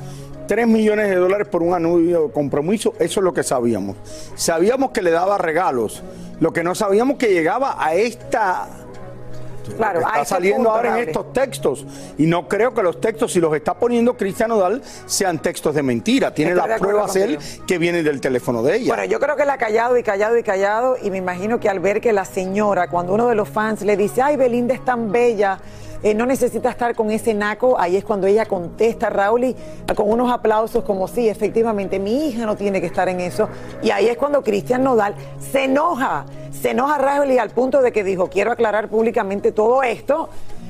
3 0.47 0.65
millones 0.65 1.09
de 1.09 1.15
dólares 1.15 1.47
por 1.49 1.61
un 1.61 1.73
anuncio 1.73 2.27
de 2.27 2.31
compromiso, 2.31 2.93
eso 2.99 3.19
es 3.19 3.23
lo 3.23 3.33
que 3.33 3.43
sabíamos. 3.43 3.97
Sabíamos 4.35 4.91
que 4.91 5.01
le 5.01 5.11
daba 5.11 5.37
regalos, 5.37 6.01
lo 6.39 6.53
que 6.53 6.63
no 6.63 6.73
sabíamos 6.73 7.17
que 7.17 7.33
llegaba 7.33 7.75
a 7.77 7.93
esta 7.93 8.67
Claro, 9.75 9.99
está 9.99 10.25
saliendo 10.25 10.69
ahora 10.69 10.99
en 10.99 11.09
estos 11.09 11.33
textos. 11.33 11.85
Y 12.17 12.25
no 12.25 12.47
creo 12.47 12.73
que 12.73 12.83
los 12.83 13.01
textos, 13.01 13.33
si 13.33 13.39
los 13.39 13.53
está 13.55 13.73
poniendo 13.73 14.15
Cristian 14.15 14.49
Nodal, 14.49 14.81
sean 15.05 15.39
textos 15.39 15.75
de 15.75 15.83
mentira. 15.83 16.33
Tiene 16.33 16.51
Estoy 16.51 16.69
las 16.69 16.79
pruebas 16.79 17.15
él 17.15 17.37
que 17.65 17.77
vienen 17.77 18.03
del 18.03 18.21
teléfono 18.21 18.63
de 18.63 18.77
ella. 18.77 18.95
Bueno, 18.95 19.05
yo 19.05 19.19
creo 19.19 19.35
que 19.35 19.43
él 19.43 19.49
ha 19.49 19.57
callado 19.57 19.97
y 19.97 20.03
callado 20.03 20.37
y 20.37 20.43
callado 20.43 20.97
y 21.01 21.11
me 21.11 21.17
imagino 21.17 21.59
que 21.59 21.69
al 21.69 21.79
ver 21.79 22.01
que 22.01 22.13
la 22.13 22.25
señora, 22.25 22.89
cuando 22.89 23.13
uno 23.13 23.27
de 23.27 23.35
los 23.35 23.49
fans 23.49 23.81
le 23.81 23.97
dice, 23.97 24.21
ay, 24.21 24.35
Belinda 24.37 24.73
es 24.73 24.83
tan 24.83 25.11
bella, 25.11 25.59
eh, 26.03 26.13
no 26.13 26.25
necesita 26.25 26.69
estar 26.69 26.95
con 26.95 27.11
ese 27.11 27.33
naco, 27.33 27.79
ahí 27.79 27.95
es 27.95 28.03
cuando 28.03 28.27
ella 28.27 28.45
contesta, 28.45 29.09
Raúl, 29.09 29.45
y, 29.45 29.55
con 29.95 30.09
unos 30.09 30.31
aplausos 30.31 30.83
como, 30.83 31.07
sí, 31.07 31.27
efectivamente, 31.27 31.99
mi 31.99 32.27
hija 32.27 32.45
no 32.45 32.55
tiene 32.55 32.79
que 32.81 32.87
estar 32.87 33.09
en 33.09 33.19
eso. 33.19 33.49
Y 33.81 33.91
ahí 33.91 34.07
es 34.07 34.17
cuando 34.17 34.43
Cristian 34.43 34.83
Nodal 34.83 35.15
se 35.39 35.65
enoja, 35.65 36.25
se 36.51 36.71
enoja 36.71 36.97
Raúl 36.97 37.31
y 37.31 37.37
al 37.37 37.49
punto 37.49 37.81
de 37.81 37.91
que 37.91 38.03
dijo, 38.03 38.29
quiero 38.29 38.51
aclarar 38.51 38.89
públicamente 38.89 39.51
todo 39.51 39.83
esto. 39.83 40.29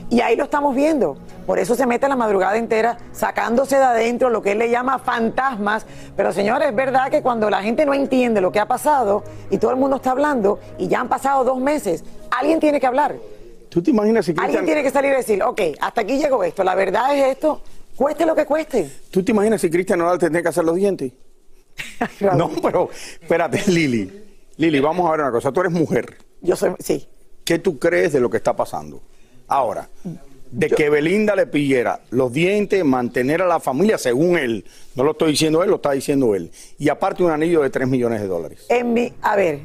Y 0.09 0.21
ahí 0.21 0.37
lo 0.37 0.45
estamos 0.45 0.73
viendo. 0.73 1.17
Por 1.45 1.59
eso 1.59 1.75
se 1.75 1.85
mete 1.85 2.07
la 2.07 2.15
madrugada 2.15 2.57
entera 2.57 2.97
sacándose 3.11 3.77
de 3.77 3.83
adentro 3.83 4.29
lo 4.29 4.41
que 4.41 4.53
él 4.53 4.59
le 4.59 4.69
llama 4.69 4.99
fantasmas. 4.99 5.85
Pero 6.15 6.31
señores, 6.31 6.69
es 6.69 6.75
verdad 6.75 7.09
que 7.09 7.21
cuando 7.21 7.49
la 7.49 7.61
gente 7.61 7.85
no 7.85 7.93
entiende 7.93 8.39
lo 8.39 8.51
que 8.51 8.59
ha 8.59 8.67
pasado 8.67 9.23
y 9.49 9.57
todo 9.57 9.71
el 9.71 9.77
mundo 9.77 9.97
está 9.97 10.11
hablando 10.11 10.59
y 10.77 10.87
ya 10.87 11.01
han 11.01 11.09
pasado 11.09 11.43
dos 11.43 11.59
meses, 11.59 12.05
alguien 12.31 12.59
tiene 12.59 12.79
que 12.79 12.87
hablar. 12.87 13.15
¿Tú 13.77 13.83
te 13.83 13.91
imaginas 13.91 14.25
si 14.25 14.31
Alguien 14.31 14.45
Cristian... 14.45 14.65
tiene 14.65 14.81
que 14.81 14.89
salir 14.89 15.11
y 15.11 15.17
decir, 15.17 15.43
ok, 15.43 15.61
hasta 15.79 16.01
aquí 16.01 16.17
llegó 16.17 16.43
esto, 16.43 16.63
la 16.63 16.73
verdad 16.73 17.15
es 17.15 17.27
esto, 17.27 17.61
cueste 17.95 18.25
lo 18.25 18.33
que 18.33 18.43
cueste. 18.43 18.89
¿Tú 19.11 19.21
te 19.21 19.33
imaginas 19.33 19.61
si 19.61 19.69
Cristian 19.69 19.99
Nodal 19.99 20.17
tendría 20.17 20.41
que 20.41 20.49
hacer 20.49 20.65
los 20.65 20.75
dientes? 20.75 21.11
No, 22.35 22.49
pero 22.59 22.89
espérate, 23.21 23.61
Lili. 23.67 24.11
Lili, 24.55 24.79
vamos 24.79 25.07
a 25.07 25.11
ver 25.11 25.19
una 25.19 25.31
cosa. 25.31 25.51
Tú 25.51 25.59
eres 25.59 25.71
mujer. 25.71 26.17
Yo 26.41 26.55
soy, 26.55 26.71
sí. 26.79 27.07
¿Qué 27.45 27.59
tú 27.59 27.77
crees 27.77 28.13
de 28.13 28.19
lo 28.19 28.31
que 28.31 28.37
está 28.37 28.55
pasando? 28.55 28.99
Ahora, 29.47 29.87
de 30.49 30.69
que 30.69 30.89
Belinda 30.89 31.35
le 31.35 31.45
pidiera 31.45 32.01
los 32.09 32.33
dientes, 32.33 32.83
mantener 32.83 33.43
a 33.43 33.47
la 33.47 33.59
familia, 33.59 33.99
según 33.99 34.39
él, 34.39 34.65
no 34.95 35.03
lo 35.03 35.11
estoy 35.11 35.33
diciendo 35.33 35.61
él, 35.61 35.69
lo 35.69 35.75
está 35.75 35.91
diciendo 35.91 36.33
él, 36.33 36.49
y 36.79 36.89
aparte 36.89 37.23
un 37.23 37.29
anillo 37.29 37.61
de 37.61 37.69
3 37.69 37.87
millones 37.87 38.21
de 38.21 38.27
dólares. 38.27 38.65
En 38.69 38.91
mi, 38.93 39.13
a 39.21 39.35
ver, 39.35 39.59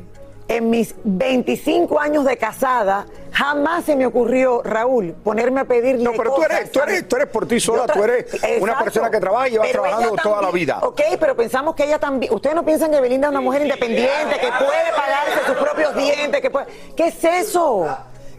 en 0.56 0.70
mis 0.70 0.94
25 1.04 1.98
años 1.98 2.24
de 2.24 2.36
casada, 2.36 3.06
jamás 3.32 3.84
se 3.84 3.96
me 3.96 4.06
ocurrió, 4.06 4.62
Raúl, 4.62 5.14
ponerme 5.24 5.60
a 5.60 5.64
pedirle 5.64 6.04
No, 6.04 6.12
pero 6.12 6.30
tú 6.30 6.36
cosas, 6.36 6.52
eres, 6.52 6.72
tú 6.72 6.80
eres, 6.80 7.08
tú 7.08 7.16
eres 7.16 7.28
por 7.28 7.46
ti 7.46 7.58
sola, 7.60 7.86
tú 7.86 8.02
eres 8.02 8.26
una 8.60 8.78
persona 8.78 9.10
que 9.10 9.18
trabaja 9.18 9.48
y 9.48 9.58
Pero 9.58 9.82
trabajando 9.82 10.16
toda 10.22 10.42
la 10.42 10.50
vida. 10.50 10.78
Ok, 10.82 11.00
pero 11.18 11.36
pensamos 11.36 11.74
que 11.74 11.84
ella 11.84 11.98
también. 11.98 12.32
Ustedes 12.34 12.54
no 12.54 12.64
piensan 12.64 12.90
que 12.90 13.00
Belinda 13.00 13.28
es 13.28 13.30
una 13.30 13.40
mujer 13.40 13.62
independiente, 13.62 14.38
que 14.40 14.48
puede 14.58 14.92
pagarse 14.94 15.46
sus 15.46 15.56
propios 15.56 15.94
dientes, 15.96 16.40
que 16.40 16.50
puede. 16.50 16.66
¿Qué 16.96 17.06
es 17.08 17.24
eso? 17.24 17.86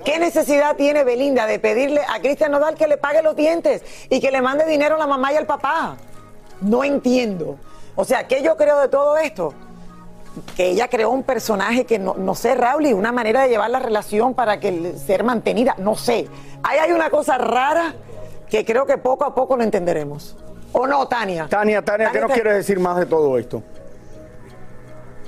¿Qué 0.05 0.19
necesidad 0.19 0.75
tiene 0.75 1.03
Belinda 1.03 1.45
de 1.45 1.59
pedirle 1.59 2.01
a 2.07 2.19
Cristian 2.19 2.51
Nodal 2.51 2.75
que 2.75 2.87
le 2.87 2.97
pague 2.97 3.23
los 3.23 3.35
dientes 3.35 3.81
y 4.09 4.19
que 4.19 4.31
le 4.31 4.41
mande 4.41 4.65
dinero 4.65 4.95
a 4.95 4.97
la 4.97 5.07
mamá 5.07 5.31
y 5.31 5.37
al 5.37 5.45
papá? 5.45 5.95
No 6.59 6.83
entiendo. 6.83 7.57
O 7.95 8.03
sea, 8.03 8.27
¿qué 8.27 8.41
yo 8.41 8.57
creo 8.57 8.79
de 8.79 8.89
todo 8.89 9.17
esto? 9.17 9.53
Que 10.55 10.69
ella 10.69 10.87
creó 10.87 11.11
un 11.11 11.23
personaje 11.23 11.85
que 11.85 11.99
no, 11.99 12.15
no 12.15 12.35
sé, 12.35 12.55
Raúl, 12.55 12.85
y 12.85 12.93
una 12.93 13.11
manera 13.11 13.43
de 13.43 13.49
llevar 13.49 13.69
la 13.69 13.79
relación 13.79 14.33
para 14.33 14.59
que 14.59 14.93
ser 14.97 15.23
mantenida, 15.23 15.75
no 15.77 15.95
sé. 15.95 16.27
Ahí 16.63 16.79
hay 16.79 16.91
una 16.91 17.09
cosa 17.09 17.37
rara 17.37 17.93
que 18.49 18.65
creo 18.65 18.85
que 18.85 18.97
poco 18.97 19.25
a 19.25 19.33
poco 19.33 19.57
lo 19.57 19.63
entenderemos. 19.63 20.35
¿O 20.71 20.87
no, 20.87 21.07
Tania? 21.07 21.47
Tania, 21.49 21.83
Tania, 21.83 22.09
¿qué 22.11 22.19
nos 22.19 22.31
quieres 22.31 22.55
decir 22.55 22.79
más 22.79 22.97
de 22.97 23.05
todo 23.05 23.37
esto? 23.37 23.61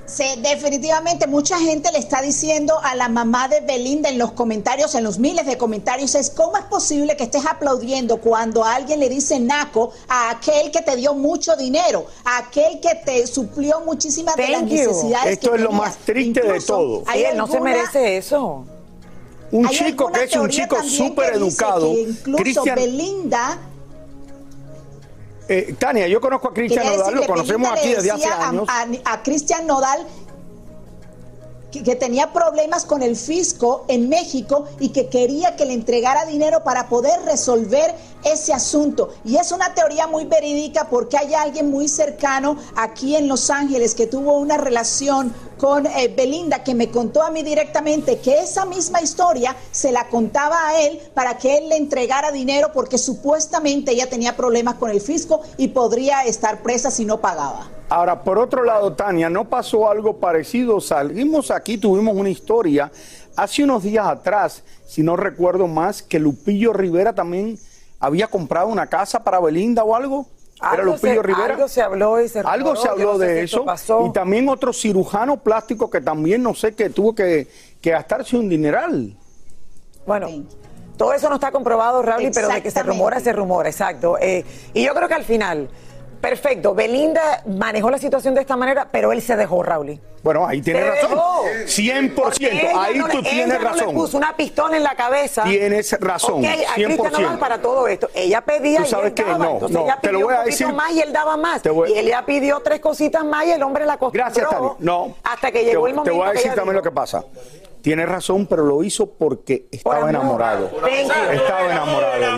Se- 0.05 0.35
definitivamente 0.37 1.25
mucha 1.25 1.57
gente 1.59 1.91
le 1.91 1.97
está 1.97 2.21
diciendo 2.21 2.75
a 2.83 2.93
la 2.95 3.09
mamá 3.09 3.47
de 3.47 3.61
Belinda 3.61 4.09
en 4.09 4.19
los 4.19 4.33
comentarios, 4.33 4.93
en 4.93 5.03
los 5.03 5.17
miles 5.17 5.45
de 5.47 5.57
comentarios, 5.57 6.13
es 6.13 6.29
cómo 6.29 6.57
es 6.57 6.63
posible 6.65 7.17
que 7.17 7.23
estés 7.23 7.43
aplaudiendo 7.45 8.17
cuando 8.17 8.63
alguien 8.63 8.99
le 8.99 9.09
dice 9.09 9.39
naco 9.39 9.91
a 10.07 10.29
aquel 10.29 10.69
que 10.69 10.81
te 10.83 10.95
dio 10.95 11.15
mucho 11.15 11.55
dinero, 11.55 12.05
a 12.23 12.37
aquel 12.37 12.79
que 12.79 12.93
te 13.03 13.25
suplió 13.25 13.79
muchísimas 13.81 14.35
de 14.35 14.47
las 14.49 14.61
you. 14.61 14.67
necesidades 14.67 15.31
Esto 15.33 15.49
que 15.51 15.57
es 15.57 15.63
lo 15.63 15.71
más 15.71 15.97
triste 15.97 16.41
de 16.41 16.59
todo. 16.61 16.99
Sí, 16.99 17.03
hay 17.07 17.23
él 17.23 17.37
no 17.37 17.47
se 17.47 17.53
alguna- 17.53 17.71
merece 17.73 18.17
eso. 18.17 18.63
Un 19.51 19.69
chico 19.69 20.05
alguna 20.07 20.19
que 20.19 20.25
es 20.25 20.35
un 20.35 20.49
chico 20.49 20.83
súper 20.83 21.33
educado. 21.35 21.93
que 21.93 22.01
Incluso 22.01 22.43
Cristian, 22.43 22.75
Belinda 22.75 23.57
eh, 25.47 25.75
Tania, 25.77 26.07
yo 26.07 26.19
conozco 26.21 26.49
a 26.49 26.53
Cristian 26.53 26.85
Nodal, 26.85 27.15
lo 27.15 27.25
conocemos 27.27 27.69
aquí 27.71 27.89
desde 27.93 28.11
hace 28.11 28.21
decía 28.21 28.35
a- 28.37 28.49
años. 28.49 28.67
A, 28.69 29.13
a 29.13 29.23
Cristian 29.23 29.67
Nodal 29.67 30.05
que, 31.83 31.95
tenía 31.95 32.33
problemas 32.33 32.85
con 32.85 33.01
el 33.01 33.15
fisco 33.15 33.85
en 33.87 34.09
México 34.09 34.65
y 34.79 34.89
que 34.89 35.07
quería 35.07 35.55
que 35.55 35.65
le 35.65 35.73
entregara 35.73 36.25
dinero 36.25 36.63
para 36.63 36.89
poder 36.89 37.21
resolver 37.23 37.93
ese 38.23 38.53
asunto. 38.53 39.09
Y 39.23 39.37
es 39.37 39.51
una 39.51 39.73
teoría 39.73 40.07
muy 40.07 40.25
verídica 40.25 40.89
porque 40.89 41.17
hay 41.17 41.33
alguien 41.33 41.69
muy 41.69 41.87
cercano 41.87 42.57
aquí 42.75 43.15
en 43.15 43.27
Los 43.27 43.49
Ángeles 43.49 43.95
que 43.95 44.07
tuvo 44.07 44.37
una 44.37 44.57
relación 44.57 45.33
con 45.57 45.85
eh, 45.85 46.13
Belinda 46.15 46.63
que 46.63 46.75
me 46.75 46.91
contó 46.91 47.23
a 47.23 47.31
mí 47.31 47.43
directamente 47.43 48.19
que 48.19 48.39
esa 48.39 48.65
misma 48.65 49.01
historia 49.01 49.55
se 49.71 49.91
la 49.91 50.09
contaba 50.09 50.67
a 50.67 50.81
él 50.81 50.99
para 51.13 51.37
que 51.37 51.57
él 51.57 51.69
le 51.69 51.77
entregara 51.77 52.31
dinero 52.31 52.71
porque 52.73 52.97
supuestamente 52.97 53.91
ella 53.91 54.09
tenía 54.09 54.35
problemas 54.35 54.75
con 54.75 54.89
el 54.91 55.01
fisco 55.01 55.41
y 55.57 55.69
podría 55.69 56.23
estar 56.23 56.61
presa 56.61 56.91
si 56.91 57.05
no 57.05 57.21
pagaba. 57.21 57.74
Ahora, 57.89 58.23
por 58.23 58.39
otro 58.39 58.63
lado, 58.63 58.93
Tania, 58.93 59.29
¿no 59.29 59.45
pasó 59.47 59.89
algo 59.89 60.17
parecido? 60.17 60.81
Salimos 60.81 61.51
aquí, 61.51 61.77
tuvimos 61.77 62.15
una 62.15 62.29
historia 62.29 62.91
hace 63.35 63.63
unos 63.63 63.83
días 63.83 64.07
atrás, 64.07 64.63
si 64.87 65.03
no 65.03 65.15
recuerdo 65.15 65.67
más, 65.67 66.01
que 66.01 66.17
Lupillo 66.19 66.73
Rivera 66.73 67.13
también 67.13 67.59
había 67.99 68.27
comprado 68.27 68.67
una 68.69 68.87
casa 68.87 69.23
para 69.23 69.39
Belinda 69.39 69.83
o 69.83 69.95
algo. 69.95 70.25
¿Era 70.57 70.69
Algo 70.71 70.93
Lupillo 70.93 71.15
se, 71.15 71.23
Rivera? 71.23 71.53
algo 71.53 71.67
se 71.67 71.81
habló 71.81 72.21
y 72.21 72.29
se 72.29 72.39
Algo 72.39 72.75
se 72.77 72.87
habló 72.87 73.13
no 73.13 73.19
sé 73.19 73.25
de 73.25 73.39
si 73.39 73.45
eso. 73.55 73.65
pasó. 73.65 74.05
Y 74.07 74.13
también 74.13 74.47
otro 74.49 74.71
cirujano 74.73 75.37
plástico 75.37 75.89
que 75.89 75.99
también 76.01 76.41
no 76.41 76.55
sé 76.55 76.73
que 76.73 76.89
tuvo 76.89 77.13
que, 77.13 77.47
que 77.81 77.91
gastarse 77.91 78.37
un 78.37 78.47
dineral. 78.49 79.15
Bueno, 80.07 80.27
Sí. 80.29 80.47
todo 80.97 81.13
eso 81.13 81.27
no 81.29 81.35
está 81.35 81.51
comprobado, 81.51 82.01
Raúl, 82.01 82.31
pero 82.33 82.47
de 82.47 82.63
que 82.63 82.71
se 82.71 82.81
rumora, 82.83 83.19
se 83.19 83.33
rumora, 83.33 83.69
exacto. 83.69 84.17
Eh, 84.19 84.45
y 84.73 84.85
yo 84.85 84.93
creo 84.95 85.07
que 85.09 85.13
al 85.13 85.25
final, 85.25 85.69
perfecto, 86.29 86.73
Belinda 86.73 87.43
manejó 87.45 87.89
la 87.91 87.97
situación 87.99 88.33
de 88.33 88.41
esta 88.41 88.55
manera, 88.57 88.87
pero 88.91 89.11
él 89.11 89.21
se 89.21 89.35
dejó, 89.35 89.61
Raúl. 89.61 89.99
Bueno, 90.23 90.47
ahí 90.47 90.59
tienes 90.59 90.83
Se 90.83 90.89
razón. 90.89 91.09
dejó. 91.11 91.43
100%. 91.67 92.15
Porque 92.15 92.47
ella 92.51 92.81
Ahí 92.81 92.97
no 92.97 93.07
tú 93.07 93.21
tienes 93.21 93.45
ella 93.45 93.59
no 93.59 93.69
razón. 93.69 93.87
le 93.89 93.93
puso 93.93 94.17
una 94.17 94.35
pistola 94.35 94.75
en 94.75 94.81
la 94.83 94.95
cabeza. 94.95 95.43
Tienes 95.43 95.95
razón, 96.01 96.39
Ok, 96.39 96.45
a 96.45 96.73
Cristian 96.73 96.97
100%. 96.97 97.11
Nodal 97.21 97.37
para 97.37 97.61
todo 97.61 97.87
esto. 97.87 98.09
Ella 98.15 98.41
pedía 98.41 98.79
Tú 98.79 98.83
y 98.85 98.87
sabes 98.87 99.05
él 99.09 99.13
qué, 99.13 99.23
daba. 99.23 99.37
no, 99.37 99.51
Entonces 99.51 99.77
no, 99.77 99.83
ella 99.85 99.99
te 100.01 100.07
lo 100.11 100.17
pidió 100.17 100.25
voy 100.25 100.35
a 100.35 100.39
un 100.39 100.45
decir- 100.45 100.73
más 100.73 100.91
y 100.93 101.01
él 101.01 101.13
daba 101.13 101.37
más. 101.37 101.61
te 101.61 101.69
voy- 101.69 101.91
Y 101.93 101.97
él 101.99 102.07
ya 102.07 102.25
pidió 102.25 102.59
tres 102.61 102.79
cositas 102.79 103.23
más 103.23 103.45
y 103.45 103.51
el 103.51 103.61
hombre 103.61 103.85
la 103.85 103.93
acostumbró. 103.93 104.23
Gracias, 104.25 104.49
Tania. 104.49 104.71
No. 104.79 105.13
Hasta 105.23 105.51
que 105.51 105.59
Te- 105.59 105.65
llegó 105.65 105.85
el 105.85 105.93
te, 105.93 105.97
momento 105.97 106.17
voy 106.17 106.27
a 106.27 106.31
decir 106.31 106.47
también 106.55 106.65
dijo, 106.73 106.73
lo 106.77 106.81
que 106.81 106.91
pasa. 106.91 107.23
Tienes 107.85 108.09
razón, 108.09 108.47
pero 108.47 108.63
lo 108.63 108.83
hizo 108.83 109.05
porque 109.11 109.67
estaba 109.71 109.97
amor. 109.97 110.09
enamorado. 110.09 110.71
Estaba 110.89 111.71
enamorado. 111.71 112.37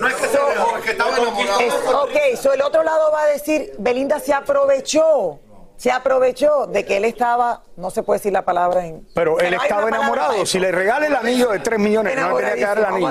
No 0.00 0.08
es 0.08 0.14
que 0.16 0.26
se 0.26 0.38
dejó, 0.38 0.76
es 0.78 0.84
que 0.84 0.90
estaba 0.90 1.16
enamorado. 1.16 1.60
Es- 1.60 1.72
ok, 1.72 2.36
so 2.36 2.52
el 2.52 2.62
otro 2.62 2.82
lado 2.82 3.12
va 3.12 3.22
a 3.22 3.26
decir, 3.26 3.70
Belinda 3.78 4.18
se 4.18 4.34
aprovechó, 4.34 5.38
se 5.76 5.92
aprovechó 5.92 6.66
de 6.66 6.84
que 6.84 6.96
él 6.96 7.04
estaba, 7.04 7.62
no 7.76 7.90
se 7.90 8.02
puede 8.02 8.18
decir 8.18 8.32
la 8.32 8.44
palabra 8.44 8.84
en... 8.86 9.06
Pero 9.14 9.38
él 9.38 9.54
estaba 9.54 9.86
enamorado. 9.86 10.44
Si 10.44 10.58
le 10.58 10.72
regala 10.72 11.06
el 11.06 11.14
anillo 11.14 11.50
de 11.50 11.60
3 11.60 11.78
millones, 11.78 12.16
no 12.16 12.30
le 12.36 12.44
tenía 12.50 12.54
que 12.56 12.60
dar 12.64 12.78
el 12.78 12.84
anillo. 12.86 13.10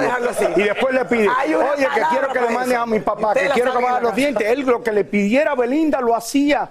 Y 0.58 0.62
después 0.62 0.94
le 0.94 1.06
pide, 1.06 1.30
oye, 1.30 1.88
que 1.96 2.02
quiero 2.10 2.28
que 2.34 2.42
le 2.42 2.50
mandes 2.50 2.78
a 2.78 2.86
mi 2.86 3.00
papá, 3.00 3.30
Usted 3.30 3.48
que 3.48 3.54
quiero 3.54 3.72
que 3.72 3.80
me 3.80 3.88
haga 3.88 4.02
los 4.02 4.14
dientes. 4.14 4.46
Él 4.46 4.60
lo 4.66 4.84
que 4.84 4.92
le 4.92 5.06
pidiera 5.06 5.54
a 5.54 5.56
Belinda 5.56 6.02
lo 6.02 6.14
hacía. 6.18 6.70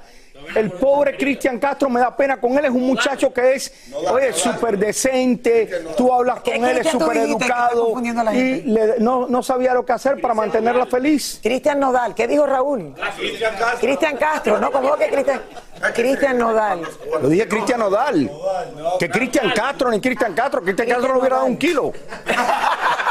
El 0.56 0.70
pobre 0.72 1.16
Cristian 1.16 1.58
Castro 1.58 1.88
me 1.88 2.00
da 2.00 2.14
pena 2.16 2.40
con 2.40 2.58
él. 2.58 2.64
Es 2.64 2.70
un 2.70 2.82
muchacho 2.86 3.32
que 3.32 3.54
es, 3.54 3.72
oye, 4.10 4.32
súper 4.32 4.76
decente. 4.78 5.84
Tú 5.96 6.12
hablas 6.12 6.40
¿Qué 6.42 6.52
con 6.56 6.64
él, 6.64 6.70
es 6.78 6.78
Cristian 6.80 7.00
súper 7.00 7.16
educado. 7.18 7.94
Y 8.34 8.62
le- 8.62 8.98
no, 8.98 9.26
no 9.28 9.42
sabía 9.42 9.74
lo 9.74 9.84
que 9.86 9.92
hacer 9.92 10.20
para 10.20 10.34
mantenerla 10.34 10.86
feliz. 10.86 11.40
Cristian 11.42 11.78
Nodal, 11.80 12.14
¿qué 12.14 12.26
dijo 12.26 12.46
Raúl? 12.46 12.94
Cristian 13.80 14.16
Castro, 14.16 14.58
¿no? 14.58 14.70
¿Cómo 14.70 14.96
que 14.96 15.08
Cristian? 15.08 15.40
Cristian 15.94 16.38
Nodal. 16.38 16.82
Lo 17.22 17.28
dije 17.28 17.48
Cristian 17.48 17.78
Nodal. 17.80 18.30
Que 18.98 19.08
Cristian 19.08 19.50
Castro, 19.54 19.90
ni 19.90 20.00
Cristian 20.00 20.34
Castro. 20.34 20.62
Cristian 20.62 20.88
Castro 20.88 21.12
no 21.14 21.18
hubiera 21.20 21.36
dado 21.36 21.46
un 21.48 21.56
kilo. 21.56 21.92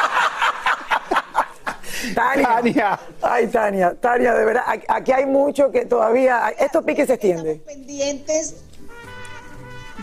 Tania. 2.16 2.48
Tania. 2.48 3.00
Ay, 3.22 3.48
Tania, 3.48 3.96
Tania, 4.00 4.34
de 4.34 4.46
verdad, 4.46 4.64
aquí- 4.88 5.12
hay 5.12 5.26
mucho 5.26 5.72
que 5.72 5.86
todavía, 5.86 6.54
estos 6.60 6.84
piques 6.84 7.08
se 7.08 7.14
extienden. 7.14 7.60
pendientes 7.66 8.56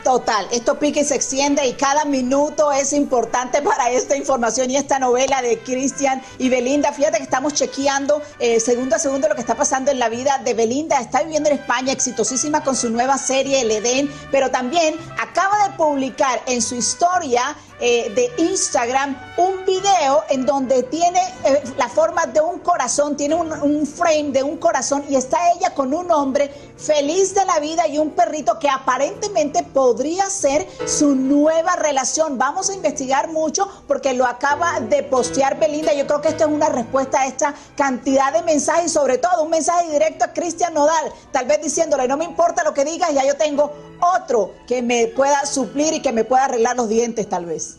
Total, 0.04 0.46
esto 0.50 0.78
pique 0.78 1.00
y 1.00 1.04
se 1.04 1.14
extiende 1.14 1.66
y 1.66 1.74
cada 1.74 2.06
minuto 2.06 2.72
es 2.72 2.94
importante 2.94 3.60
para 3.60 3.90
esta 3.90 4.16
información 4.16 4.70
y 4.70 4.76
esta 4.76 4.98
novela 4.98 5.42
de 5.42 5.58
Cristian 5.58 6.22
y 6.38 6.48
Belinda. 6.48 6.90
Fíjate 6.92 7.18
que 7.18 7.24
estamos 7.24 7.52
chequeando 7.52 8.22
eh, 8.38 8.60
segundo 8.60 8.96
a 8.96 8.98
segundo 8.98 9.28
lo 9.28 9.34
que 9.34 9.42
está 9.42 9.56
pasando 9.56 9.90
en 9.90 9.98
la 9.98 10.08
vida 10.08 10.38
de 10.42 10.54
Belinda. 10.54 10.98
Está 11.00 11.22
viviendo 11.22 11.50
en 11.50 11.56
España, 11.58 11.92
exitosísima 11.92 12.64
con 12.64 12.76
su 12.76 12.88
nueva 12.88 13.18
serie 13.18 13.60
El 13.60 13.70
Edén, 13.72 14.10
pero 14.30 14.50
también 14.50 14.94
acaba 15.20 15.68
de 15.68 15.74
publicar 15.76 16.40
en 16.46 16.62
su 16.62 16.76
historia 16.76 17.54
eh, 17.80 18.12
de 18.14 18.30
Instagram 18.42 19.16
un 19.36 19.64
video 19.64 20.24
en 20.28 20.44
donde 20.44 20.82
tiene 20.84 21.20
eh, 21.44 21.62
la 21.76 21.88
forma 21.88 22.26
de 22.26 22.40
un 22.40 22.58
corazón, 22.58 23.16
tiene 23.16 23.34
un, 23.34 23.52
un 23.52 23.86
frame 23.86 24.30
de 24.32 24.42
un 24.42 24.58
corazón 24.58 25.04
y 25.08 25.16
está 25.16 25.38
ella 25.52 25.74
con 25.74 25.94
un 25.94 26.10
hombre 26.10 26.50
feliz 26.76 27.34
de 27.34 27.44
la 27.44 27.58
vida 27.60 27.86
y 27.88 27.98
un 27.98 28.10
perrito 28.10 28.58
que 28.58 28.68
aparentemente 28.68 29.62
podría 29.62 30.28
ser 30.28 30.66
su 30.86 31.14
nueva 31.14 31.76
relación. 31.76 32.38
Vamos 32.38 32.70
a 32.70 32.74
investigar 32.74 33.28
mucho 33.28 33.68
porque 33.86 34.12
lo 34.14 34.26
acaba 34.26 34.80
de 34.80 35.02
postear 35.02 35.58
Belinda. 35.58 35.92
Yo 35.92 36.06
creo 36.06 36.20
que 36.20 36.28
esto 36.28 36.44
es 36.44 36.50
una 36.50 36.68
respuesta 36.68 37.20
a 37.20 37.26
esta 37.26 37.54
cantidad 37.76 38.32
de 38.32 38.42
mensajes 38.42 38.86
y 38.86 38.88
sobre 38.88 39.18
todo 39.18 39.42
un 39.42 39.50
mensaje 39.50 39.90
directo 39.90 40.24
a 40.24 40.32
Cristian 40.32 40.74
Nodal, 40.74 41.12
tal 41.32 41.46
vez 41.46 41.62
diciéndole, 41.62 42.08
no 42.08 42.16
me 42.16 42.24
importa 42.24 42.64
lo 42.64 42.74
que 42.74 42.84
digas, 42.84 43.12
ya 43.12 43.24
yo 43.24 43.36
tengo 43.36 43.72
otro 44.00 44.54
que 44.66 44.82
me 44.82 45.06
pueda 45.08 45.44
suplir 45.46 45.92
y 45.94 46.02
que 46.02 46.12
me 46.12 46.24
pueda 46.24 46.44
arreglar 46.44 46.76
los 46.76 46.88
dientes 46.88 47.28
tal 47.28 47.46
vez. 47.46 47.69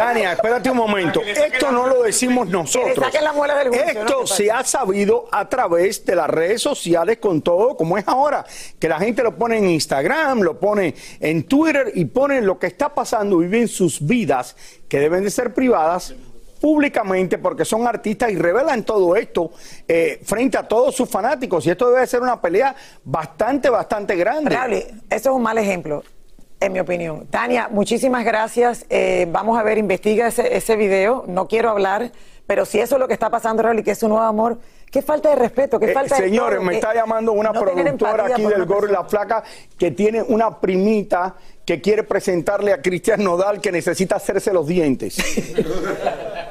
Tania, 0.00 0.32
espérate 0.32 0.70
un 0.70 0.76
momento. 0.78 1.20
Esto 1.20 1.70
no 1.70 1.86
lo 1.86 2.02
decimos 2.02 2.48
nosotros. 2.48 3.06
Esto 3.12 4.26
se 4.26 4.50
ha 4.50 4.64
sabido 4.64 5.28
a 5.30 5.46
través 5.48 6.04
de 6.06 6.16
las 6.16 6.30
redes 6.30 6.62
sociales 6.62 7.18
con 7.18 7.42
todo 7.42 7.76
como 7.76 7.98
es 7.98 8.08
ahora. 8.08 8.44
Que 8.78 8.88
la 8.88 8.98
gente 8.98 9.22
lo 9.22 9.36
pone 9.36 9.58
en 9.58 9.68
Instagram, 9.68 10.40
lo 10.40 10.58
pone 10.58 10.94
en 11.20 11.44
Twitter 11.44 11.92
y 11.94 12.06
pone 12.06 12.40
lo 12.40 12.58
que 12.58 12.66
está 12.66 12.94
pasando, 12.94 13.38
viven 13.38 13.68
sus 13.68 14.04
vidas 14.04 14.56
que 14.88 14.98
deben 14.98 15.22
de 15.22 15.30
ser 15.30 15.52
privadas 15.52 16.14
públicamente 16.60 17.38
porque 17.38 17.64
son 17.64 17.86
artistas 17.86 18.30
y 18.30 18.36
revelan 18.36 18.84
todo 18.84 19.16
esto 19.16 19.50
eh, 19.88 20.20
frente 20.22 20.58
a 20.58 20.68
todos 20.68 20.94
sus 20.94 21.08
fanáticos 21.08 21.66
y 21.66 21.70
esto 21.70 21.90
debe 21.90 22.06
ser 22.06 22.20
una 22.20 22.40
pelea 22.40 22.74
bastante, 23.04 23.70
bastante 23.70 24.14
grande. 24.16 24.50
Raúl, 24.50 24.74
eso 24.74 24.94
es 25.10 25.26
un 25.26 25.42
mal 25.42 25.58
ejemplo, 25.58 26.02
en 26.60 26.72
mi 26.72 26.80
opinión. 26.80 27.26
Tania, 27.26 27.68
muchísimas 27.70 28.24
gracias. 28.24 28.84
Eh, 28.90 29.26
vamos 29.30 29.58
a 29.58 29.62
ver, 29.62 29.78
investiga 29.78 30.28
ese, 30.28 30.56
ese 30.56 30.76
video. 30.76 31.24
No 31.26 31.48
quiero 31.48 31.70
hablar, 31.70 32.12
pero 32.46 32.66
si 32.66 32.78
eso 32.80 32.96
es 32.96 33.00
lo 33.00 33.08
que 33.08 33.14
está 33.14 33.30
pasando, 33.30 33.62
Raúl, 33.62 33.78
y 33.78 33.82
que 33.82 33.92
es 33.92 34.02
un 34.02 34.10
nuevo 34.10 34.24
amor, 34.24 34.58
qué 34.90 35.02
falta 35.02 35.30
de 35.30 35.36
respeto, 35.36 35.80
qué 35.80 35.90
Eh, 35.90 35.94
falta 35.94 36.16
de 36.16 36.22
señores, 36.22 36.58
todo, 36.58 36.66
me 36.66 36.72
que 36.72 36.78
está 36.78 36.94
llamando 36.94 37.32
una 37.32 37.52
no 37.52 37.60
productora 37.60 38.26
aquí 38.26 38.44
del 38.44 38.66
Gorro 38.66 38.88
y 38.88 38.92
la. 38.92 39.04
Flaca 39.04 39.42
que 39.78 39.90
tiene 39.90 40.22
una 40.22 40.60
primita 40.60 41.34
que 41.64 41.80
quiere 41.80 42.02
presentarle 42.02 42.72
a 42.72 42.82
Cristian 42.82 43.24
Nodal 43.24 43.60
que 43.60 43.72
necesita 43.72 44.16
hacerse 44.16 44.52
los 44.52 44.66
dientes. 44.66 45.16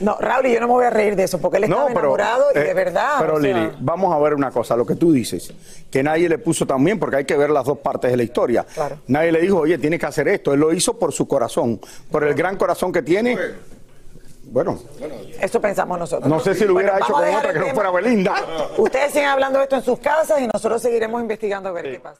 No, 0.00 0.16
Raúl, 0.18 0.46
y 0.46 0.54
yo 0.54 0.60
no 0.60 0.66
me 0.66 0.72
voy 0.72 0.84
a 0.86 0.90
reír 0.90 1.14
de 1.14 1.24
eso, 1.24 1.38
porque 1.38 1.58
él 1.58 1.64
estaba 1.64 1.90
enamorado 1.90 2.46
y 2.54 2.58
eh, 2.58 2.62
de 2.62 2.74
verdad. 2.74 3.16
Pero 3.20 3.36
o 3.36 3.40
sea, 3.40 3.54
Lili, 3.54 3.70
vamos 3.80 4.14
a 4.14 4.18
ver 4.18 4.34
una 4.34 4.50
cosa, 4.50 4.74
lo 4.76 4.86
que 4.86 4.94
tú 4.96 5.12
dices, 5.12 5.52
que 5.90 6.02
nadie 6.02 6.28
le 6.28 6.38
puso 6.38 6.66
también, 6.66 6.98
porque 6.98 7.16
hay 7.16 7.24
que 7.24 7.36
ver 7.36 7.50
las 7.50 7.66
dos 7.66 7.78
partes 7.78 8.10
de 8.10 8.16
la 8.16 8.22
historia. 8.22 8.64
Claro. 8.64 8.96
Nadie 9.08 9.30
le 9.32 9.40
dijo, 9.40 9.58
oye, 9.58 9.76
tienes 9.78 10.00
que 10.00 10.06
hacer 10.06 10.26
esto. 10.28 10.54
Él 10.54 10.60
lo 10.60 10.72
hizo 10.72 10.98
por 10.98 11.12
su 11.12 11.28
corazón, 11.28 11.80
por 12.10 12.24
el 12.24 12.34
gran 12.34 12.56
corazón 12.56 12.92
que 12.92 13.02
tiene. 13.02 13.36
Bueno, 14.44 14.80
Eso 15.40 15.60
pensamos 15.60 15.96
nosotros. 15.98 16.28
no 16.28 16.40
sé 16.40 16.54
si 16.54 16.64
lo 16.64 16.74
hubiera 16.74 16.92
Bueno, 16.98 17.04
hecho 17.04 17.12
con 17.14 17.34
otra 17.36 17.52
que 17.52 17.58
no 17.60 17.66
fuera 17.74 17.90
Belinda. 17.92 18.34
Ustedes 18.78 19.12
siguen 19.12 19.28
hablando 19.28 19.58
de 19.58 19.64
esto 19.64 19.76
en 19.76 19.82
sus 19.82 19.98
casas 20.00 20.40
y 20.40 20.48
nosotros 20.52 20.82
seguiremos 20.82 21.20
investigando 21.22 21.68
a 21.68 21.72
ver 21.72 21.84
qué 21.84 22.00
pasa. 22.00 22.18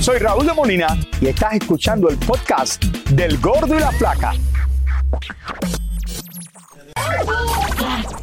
Soy 0.00 0.18
Raúl 0.18 0.46
de 0.46 0.52
Molina 0.54 0.88
y 1.20 1.28
estás 1.28 1.52
escuchando 1.52 2.08
el 2.08 2.16
podcast 2.18 2.82
del 3.10 3.38
Gordo 3.38 3.76
y 3.76 3.78
la 3.78 3.92
Flaca. 3.92 4.32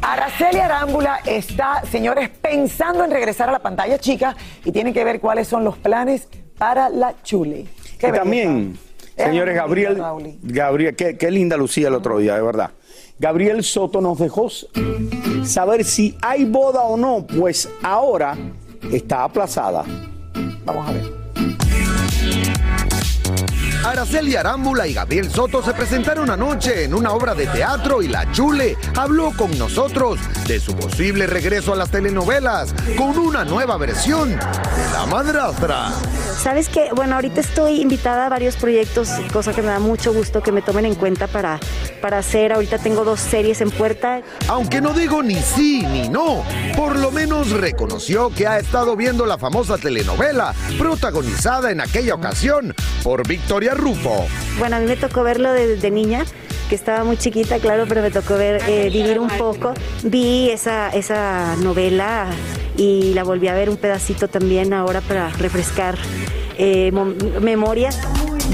Araceli 0.02 0.58
Arámbula 0.58 1.20
está, 1.26 1.82
señores, 1.90 2.30
pensando 2.30 3.04
en 3.04 3.10
regresar 3.10 3.48
a 3.48 3.52
la 3.52 3.58
pantalla 3.58 3.98
chica 3.98 4.36
y 4.64 4.72
tienen 4.72 4.94
que 4.94 5.04
ver 5.04 5.20
cuáles 5.20 5.48
son 5.48 5.64
los 5.64 5.76
planes 5.76 6.28
para 6.56 6.88
la 6.88 7.14
Chule. 7.22 7.66
Qué 7.98 8.08
Y 8.08 8.12
también, 8.12 8.78
señores, 9.16 9.54
Es 9.54 9.60
Gabriel. 9.60 10.02
Gabriel, 10.42 10.96
qué, 10.96 11.16
qué 11.16 11.30
linda 11.30 11.56
lucía 11.56 11.88
el 11.88 11.94
otro 11.94 12.18
día, 12.18 12.34
de 12.34 12.42
verdad. 12.42 12.70
Gabriel 13.18 13.64
Soto 13.64 14.00
nos 14.00 14.18
dejó 14.18 14.48
saber 15.44 15.84
si 15.84 16.16
hay 16.22 16.44
boda 16.44 16.82
o 16.82 16.96
no, 16.96 17.26
pues 17.26 17.68
ahora 17.82 18.36
está 18.92 19.24
aplazada. 19.24 19.84
Vamos 20.64 20.88
a 20.88 20.92
ver. 20.92 21.17
Araceli 23.88 24.36
Arámbula 24.36 24.86
y 24.86 24.92
Gabriel 24.92 25.30
Soto 25.30 25.62
se 25.62 25.72
presentaron 25.72 26.28
anoche 26.28 26.84
en 26.84 26.92
una 26.92 27.12
obra 27.12 27.34
de 27.34 27.46
teatro 27.46 28.02
y 28.02 28.08
la 28.08 28.30
Chule 28.32 28.76
habló 28.94 29.32
con 29.34 29.56
nosotros 29.58 30.20
de 30.46 30.60
su 30.60 30.76
posible 30.76 31.26
regreso 31.26 31.72
a 31.72 31.76
las 31.76 31.90
telenovelas 31.90 32.74
con 32.98 33.18
una 33.18 33.46
nueva 33.46 33.78
versión 33.78 34.32
de 34.32 34.92
La 34.92 35.06
Madrastra. 35.06 35.90
Sabes 36.38 36.68
que, 36.68 36.90
bueno, 36.94 37.14
ahorita 37.16 37.40
estoy 37.40 37.80
invitada 37.80 38.26
a 38.26 38.28
varios 38.28 38.56
proyectos, 38.56 39.08
cosa 39.32 39.52
que 39.52 39.62
me 39.62 39.68
da 39.68 39.78
mucho 39.78 40.12
gusto 40.12 40.42
que 40.42 40.52
me 40.52 40.62
tomen 40.62 40.84
en 40.84 40.94
cuenta 40.94 41.26
para, 41.26 41.58
para 42.00 42.18
hacer. 42.18 42.52
Ahorita 42.52 42.78
tengo 42.78 43.04
dos 43.04 43.18
series 43.18 43.60
en 43.60 43.70
puerta. 43.70 44.20
Aunque 44.48 44.80
no 44.80 44.92
digo 44.92 45.22
ni 45.22 45.36
sí 45.36 45.82
ni 45.82 46.08
no, 46.08 46.44
por 46.76 46.96
lo 46.96 47.10
menos 47.10 47.50
reconoció 47.50 48.30
que 48.30 48.46
ha 48.46 48.58
estado 48.58 48.94
viendo 48.96 49.26
la 49.26 49.38
famosa 49.38 49.78
telenovela 49.78 50.54
protagonizada 50.78 51.72
en 51.72 51.80
aquella 51.80 52.14
ocasión 52.14 52.74
por 53.02 53.26
Victoria 53.26 53.74
Rufo. 53.78 54.26
Bueno, 54.58 54.76
a 54.76 54.80
mí 54.80 54.86
me 54.86 54.96
tocó 54.96 55.22
verlo 55.22 55.52
desde 55.52 55.90
niña, 55.90 56.24
que 56.68 56.74
estaba 56.74 57.04
muy 57.04 57.16
chiquita, 57.16 57.58
claro, 57.58 57.86
pero 57.88 58.02
me 58.02 58.10
tocó 58.10 58.36
ver, 58.36 58.60
eh, 58.68 58.90
vivir 58.92 59.18
un 59.18 59.28
poco. 59.28 59.72
Vi 60.02 60.50
esa, 60.50 60.90
esa 60.90 61.56
novela 61.56 62.26
y 62.76 63.14
la 63.14 63.24
volví 63.24 63.48
a 63.48 63.54
ver 63.54 63.70
un 63.70 63.76
pedacito 63.76 64.28
también 64.28 64.74
ahora 64.74 65.00
para 65.00 65.30
refrescar 65.30 65.96
eh, 66.58 66.92
memorias. 67.40 67.98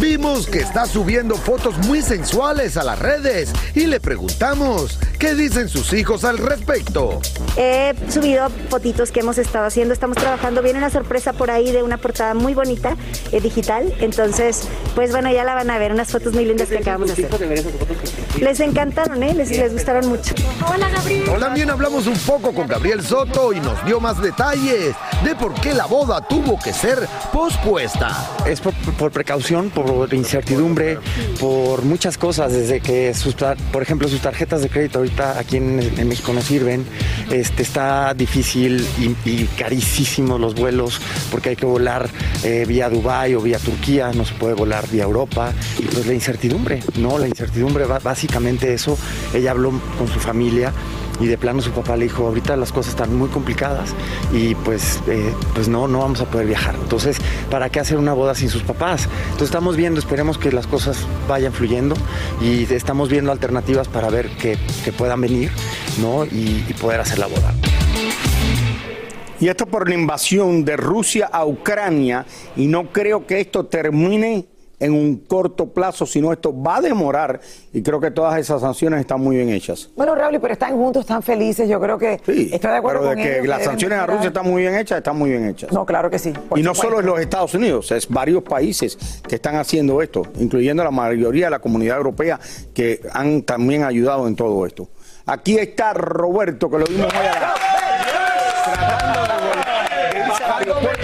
Vimos 0.01 0.49
que 0.49 0.59
está 0.59 0.87
subiendo 0.87 1.37
fotos 1.37 1.79
muy 1.87 2.03
sensuales 2.03 2.77
a 2.77 2.83
las 2.83 2.99
redes 2.99 3.53
y 3.75 3.87
le 3.87 4.01
preguntamos 4.01 4.99
qué 5.21 5.35
dicen 5.35 5.69
sus 5.69 5.93
hijos 5.93 6.25
al 6.25 6.39
respecto. 6.39 7.21
He 7.57 7.95
subido 8.11 8.49
fotitos 8.69 9.13
que 9.13 9.21
hemos 9.21 9.39
estado 9.39 9.67
haciendo, 9.67 9.95
estamos 9.95 10.17
trabajando, 10.17 10.63
viene 10.63 10.79
una 10.79 10.91
sorpresa 10.91 11.33
por 11.33 11.51
ahí 11.51 11.71
de 11.71 11.83
una 11.85 11.99
portada 11.99 12.35
muy 12.35 12.55
bonita, 12.55 12.97
eh, 13.31 13.41
digital, 13.41 13.95
entonces, 14.01 14.63
pues 14.97 15.13
bueno, 15.13 15.33
ya 15.33 15.45
la 15.45 15.55
van 15.55 15.71
a 15.71 15.79
ver, 15.79 15.93
unas 15.93 16.11
fotos 16.11 16.35
muy 16.35 16.45
lindas 16.45 16.69
que 16.69 16.79
acabamos 16.79 17.15
de 17.15 17.27
hacer. 17.27 17.65
Les 18.41 18.59
encantaron, 18.59 19.23
¿eh? 19.23 19.33
les, 19.33 19.51
les 19.51 19.73
gustaron 19.73 20.09
mucho. 20.09 20.35
También 21.39 21.71
hablamos 21.71 22.09
un 22.09 22.19
poco 22.19 22.53
con 22.53 22.67
Gabriel 22.67 23.03
Soto 23.03 23.53
y 23.53 23.61
nos 23.61 23.85
dio 23.85 24.01
más 24.01 24.21
detalles 24.21 24.95
de 25.23 25.35
por 25.37 25.55
qué 25.55 25.73
la 25.73 25.87
boda 25.87 26.21
tuvo 26.21 26.59
que 26.59 26.73
ser 26.73 27.09
pospuesta. 27.33 28.11
Es 28.45 28.61
por, 28.61 28.75
por 28.99 29.13
precaución, 29.13 29.71
por 29.71 29.84
incertidumbre, 30.13 30.99
por 31.41 31.83
muchas 31.85 32.19
cosas, 32.19 32.53
desde 32.53 32.81
que, 32.81 33.15
sus, 33.15 33.35
por 33.35 33.83
ejemplo, 33.83 34.09
sus 34.09 34.21
tarjetas 34.21 34.63
de 34.63 34.69
crédito 34.69 34.99
ahorita 34.99 35.39
aquí 35.39 35.57
en, 35.57 35.81
en 35.81 36.09
México 36.09 36.33
no 36.33 36.41
sirven, 36.41 36.85
este, 37.31 37.63
está 37.63 38.15
difícil 38.15 38.87
y, 38.99 39.29
y 39.29 39.49
carísimos 39.59 40.41
los 40.41 40.55
vuelos 40.55 41.01
porque 41.31 41.51
hay 41.51 41.57
que 41.57 41.67
volar 41.67 42.09
eh, 42.43 42.65
vía 42.67 42.89
Dubái 42.89 43.35
o 43.35 43.41
vía 43.41 43.59
Turquía, 43.59 44.13
no 44.13 44.25
se 44.25 44.35
puede 44.35 44.55
volar 44.55 44.89
vía 44.89 45.05
Europa, 45.05 45.53
y 45.79 45.83
pues 45.83 46.07
la 46.07 46.15
incertidumbre, 46.15 46.83
¿no? 46.99 47.19
La 47.19 47.29
incertidumbre, 47.29 47.85
básicamente 47.87 48.73
eso, 48.73 48.99
ella 49.33 49.53
habló 49.53 49.73
con 49.99 50.09
su 50.09 50.19
familia 50.19 50.73
y 51.21 51.27
de 51.27 51.39
plano 51.39 51.61
su 51.63 51.71
papá 51.71 51.97
le 51.97 52.05
dijo, 52.05 52.27
ahorita 52.27 52.57
las 52.57 52.73
cosas 52.73 52.91
están 52.91 53.15
muy 53.15 53.29
complicadas 53.29 53.95
y 54.33 54.55
pues, 54.57 55.01
eh, 55.07 55.33
pues 55.55 55.69
no, 55.69 55.89
no 55.89 56.01
vamos 56.01 56.21
a 56.21 56.27
poder 56.27 56.47
viajar. 56.47 56.75
Entonces, 56.75 57.19
¿para 57.51 57.71
qué 57.71 57.81
hacer 57.81 57.99
una 57.99 58.13
boda 58.13 58.35
sin 58.35 58.49
sus 58.49 58.63
papás? 58.63 59.09
Entonces 59.25 59.49
estamos 59.49 59.77
viendo, 59.77 60.01
esperemos 60.01 60.39
que 60.39 60.53
las 60.53 60.67
cosas 60.67 60.99
vayan 61.29 61.53
fluyendo 61.53 61.95
y 62.41 62.65
estamos 62.73 63.09
viendo 63.09 63.33
alternativas 63.33 63.89
para 63.89 64.11
ver 64.11 64.29
que, 64.37 64.59
que 64.85 64.93
puedan 64.93 65.21
venir, 65.21 65.51
¿no? 66.01 66.25
Y, 66.25 66.65
y 66.69 66.75
poder 66.81 67.01
hacer 67.01 67.19
la 67.19 67.27
boda. 67.27 67.55
Y 69.41 69.49
esto 69.49 69.67
por 69.67 69.89
la 69.89 69.95
invasión 69.95 70.65
de 70.65 70.77
Rusia 70.77 71.29
a 71.31 71.45
Ucrania 71.45 72.25
y 72.57 72.67
no 72.67 72.93
creo 72.93 73.27
que 73.27 73.41
esto 73.41 73.67
termine 73.67 74.47
en 74.85 74.93
un 74.93 75.17
corto 75.19 75.67
plazo, 75.73 76.07
sino 76.07 76.33
esto 76.33 76.53
va 76.61 76.77
a 76.77 76.81
demorar 76.81 77.41
y 77.73 77.83
creo 77.83 78.01
que 78.01 78.11
todas 78.11 78.39
esas 78.39 78.61
sanciones 78.61 79.01
están 79.01 79.21
muy 79.21 79.37
bien 79.37 79.49
hechas. 79.51 79.91
Bueno, 79.97 80.15
Raúl, 80.15 80.39
pero 80.41 80.53
están 80.53 80.75
juntos, 80.77 81.01
están 81.03 81.23
felices. 81.23 81.69
Yo 81.69 81.81
creo 81.81 81.99
que 81.99 82.21
Sí, 82.27 82.51
estoy 82.53 82.71
de 82.71 82.77
acuerdo 82.77 83.01
pero 83.01 83.11
de 83.11 83.17
con 83.17 83.25
que 83.25 83.35
ellos, 83.37 83.47
las 83.49 83.65
sanciones 83.65 83.99
a. 83.99 84.07
Rusia 84.07 84.27
están 84.29 84.47
muy 84.47 84.63
bien 84.63 84.75
hechas, 84.77 84.99
están 84.99 85.17
muy 85.19 85.31
bien 85.31 85.49
hechas. 85.49 85.73
No, 85.73 85.85
claro 85.87 86.11
que 86.11 86.19
sí. 86.19 86.31
y 86.31 86.33
no 86.63 86.75
supuesto. 86.75 86.75
solo 86.75 87.01
en 87.01 87.07
los 87.07 87.21
Estados 87.21 87.55
Unidos, 87.55 87.91
es 87.93 88.09
varios 88.09 88.43
países 88.43 88.99
que 89.29 89.37
están 89.37 89.57
haciendo 89.57 90.03
esto, 90.03 90.23
incluyendo 90.39 90.85
la 90.85 90.91
mayoría 90.91 91.47
de 91.47 91.51
la 91.51 91.59
comunidad 91.59 91.97
europea 91.97 92.39
que 92.75 93.01
han 93.13 93.43
también 93.43 93.85
ayudado 93.85 94.27
en 94.29 94.37
todo 94.37 94.67
esto. 94.67 94.89
Aquí 95.27 95.57
está 95.59 95.95
Roberto, 95.95 96.69
que 96.71 96.79
lo 96.79 96.85
vimos 96.85 97.07
hoy 97.07 97.27
a 97.27 97.41
la- 97.41 97.55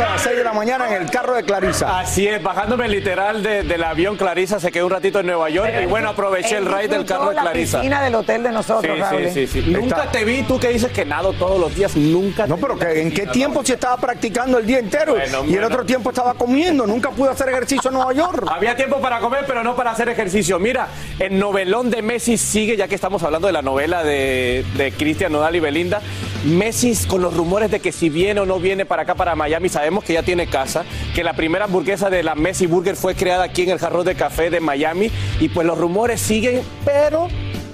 hasta 0.01 0.13
las 0.15 0.23
6 0.23 0.37
de 0.37 0.45
la 0.45 0.53
mañana 0.53 0.87
en 0.95 1.03
el 1.03 1.11
carro 1.11 1.35
de 1.35 1.43
Clarisa. 1.43 1.99
Así 2.01 2.27
es, 2.27 2.43
bajándome 2.43 2.89
literal 2.89 3.43
de- 3.43 3.63
del 3.63 3.85
avión 3.85 4.17
Clarisa, 4.17 4.59
se 4.61 4.71
quedó 4.73 4.87
un 4.87 4.93
ratito 4.93 5.21
en 5.21 5.27
Nueva 5.27 5.51
York 5.51 5.73
y 5.83 5.87
bueno, 5.87 6.11
aproveché 6.11 6.57
el 6.57 6.67
ride 6.67 6.89
del 6.89 7.05
carro 7.05 7.31
de 7.31 7.37
Clarisa. 7.37 7.79
La 7.79 7.83
piscina 7.83 8.03
del 8.03 8.15
hotel 8.15 8.43
de 8.43 8.49
Sí, 8.49 8.55
nosotros, 8.55 8.99
Raúl. 8.99 9.29
sí, 9.31 9.47
sí, 9.47 9.63
sí. 9.63 9.71
Nunca 9.71 10.11
te 10.11 10.25
vi, 10.25 10.43
tú 10.43 10.59
que 10.59 10.69
dices 10.69 10.91
que 10.93 11.05
nado 11.05 11.33
todos 11.35 11.61
los 11.61 11.75
días, 11.75 11.97
nunca. 11.97 12.47
No, 12.47 12.57
pero 12.57 12.79
que, 12.79 13.01
¿en 13.03 13.13
qué 13.13 13.27
tiempo 13.27 13.65
se 13.65 13.75
estaba 13.75 13.97
practicando 13.97 14.59
el 14.59 14.67
día 14.67 14.79
entero? 14.79 15.15
Bueno, 15.15 15.45
y 15.45 15.55
el 15.55 15.65
otro 15.65 15.85
tiempo 15.85 16.11
estaba 16.11 16.35
comiendo. 16.35 16.87
Nunca 16.87 17.11
pude 17.11 17.31
hacer 17.31 17.49
ejercicio 17.51 17.91
en 17.91 17.95
Nueva 17.97 18.13
York. 18.13 18.47
Había 18.51 18.75
tiempo 18.77 19.01
para 19.01 19.21
comer, 19.21 19.45
pero 19.47 19.63
no 19.63 19.77
para 19.77 19.91
hacer 19.91 20.09
ejercicio. 20.09 20.59
Mira, 20.59 20.89
el 21.19 21.39
novelón 21.39 21.91
de 21.91 22.03
Messi 22.03 22.37
sigue, 22.37 22.77
ya 22.77 22.89
que 22.89 22.95
estamos 22.95 23.23
hablando 23.23 23.47
de 23.47 23.53
la 23.53 23.63
novela 23.63 24.03
de, 24.03 24.65
de 24.77 24.93
Cristian 24.93 25.33
Nodal 25.33 25.57
y 25.57 25.61
Belinda. 25.61 26.01
Messi 26.45 26.95
con 27.07 27.23
los 27.23 27.37
rumores 27.37 27.71
de 27.71 27.81
que 27.81 27.93
si 27.93 28.09
viene 28.09 28.41
o 28.41 28.47
no 28.47 28.59
viene 28.59 28.87
para 28.87 29.03
acá, 29.03 29.15
para 29.15 29.35
Miami, 29.35 29.69
sabemos 29.69 30.05
que 30.05 30.15
ya 30.15 30.23
tiene 30.23 30.47
casa, 30.47 30.85
que 31.15 31.23
la 31.23 31.35
primera 31.35 31.67
hamburguesa 31.67 32.11
de 32.11 32.23
la 32.23 32.35
Messi 32.35 32.67
Burger 32.67 32.97
fue 32.97 33.15
creada 33.15 33.45
aquí 33.45 33.63
en 33.63 33.71
el 33.71 33.79
Jarrón 33.79 34.05
de 34.05 34.15
Café 34.15 34.51
de 34.51 34.61
Miami, 34.61 35.11
y 35.39 35.49
pues 35.49 35.67
los 35.67 35.79
rumores 35.79 36.21
siguen, 36.21 36.63
pero 36.85 37.29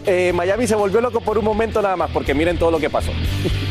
eh, 0.05 0.33
Miami 0.35 0.67
se 0.67 0.75
volvió 0.75 1.01
loco 1.01 1.21
por 1.21 1.39
un 1.39 1.45
momento 1.45 1.81
nada 1.81 1.97
más, 1.97 2.11
porque 2.11 2.35
miren 2.35 2.59
todo 2.59 2.71
lo 2.71 2.79
que 2.79 2.91
pasó. 2.91 3.13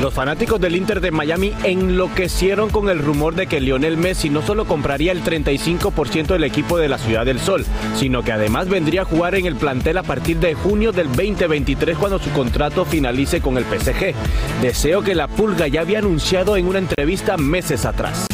Los 0.00 0.12
fanáticos 0.12 0.60
del 0.60 0.76
Inter 0.76 1.00
de 1.00 1.12
Miami 1.12 1.52
enloquecieron 1.62 2.68
con 2.68 2.88
el 2.88 2.98
rumor 2.98 3.34
de 3.34 3.46
que 3.46 3.60
Lionel 3.60 3.96
Messi 3.96 4.28
no 4.28 4.42
solo 4.42 4.66
compraría 4.66 5.12
el 5.12 5.22
35% 5.22 6.26
del 6.26 6.44
equipo 6.44 6.78
de 6.78 6.88
la 6.88 6.98
Ciudad 6.98 7.24
del 7.24 7.38
Sol, 7.38 7.64
sino 7.96 8.22
que 8.22 8.32
además 8.32 8.68
vendría 8.68 9.02
a 9.02 9.06
jugar 9.06 9.36
en 9.36 9.46
el 9.46 9.54
plantel 9.54 9.98
a 9.98 10.02
partir 10.02 10.38
de 10.38 10.54
junio 10.54 10.92
del 10.92 11.06
2023 11.08 11.96
cuando 11.96 12.18
su 12.18 12.30
contrato 12.30 12.84
finalice 12.84 13.40
con 13.40 13.56
el 13.56 13.64
PSG. 13.64 14.14
Deseo 14.60 15.02
que 15.02 15.14
la 15.14 15.28
Pulga 15.28 15.68
ya 15.68 15.82
había 15.82 16.00
anunciado 16.00 16.56
en 16.56 16.66
una 16.66 16.80
entrevista 16.80 17.36
meses 17.36 17.84
atrás. 17.84 18.26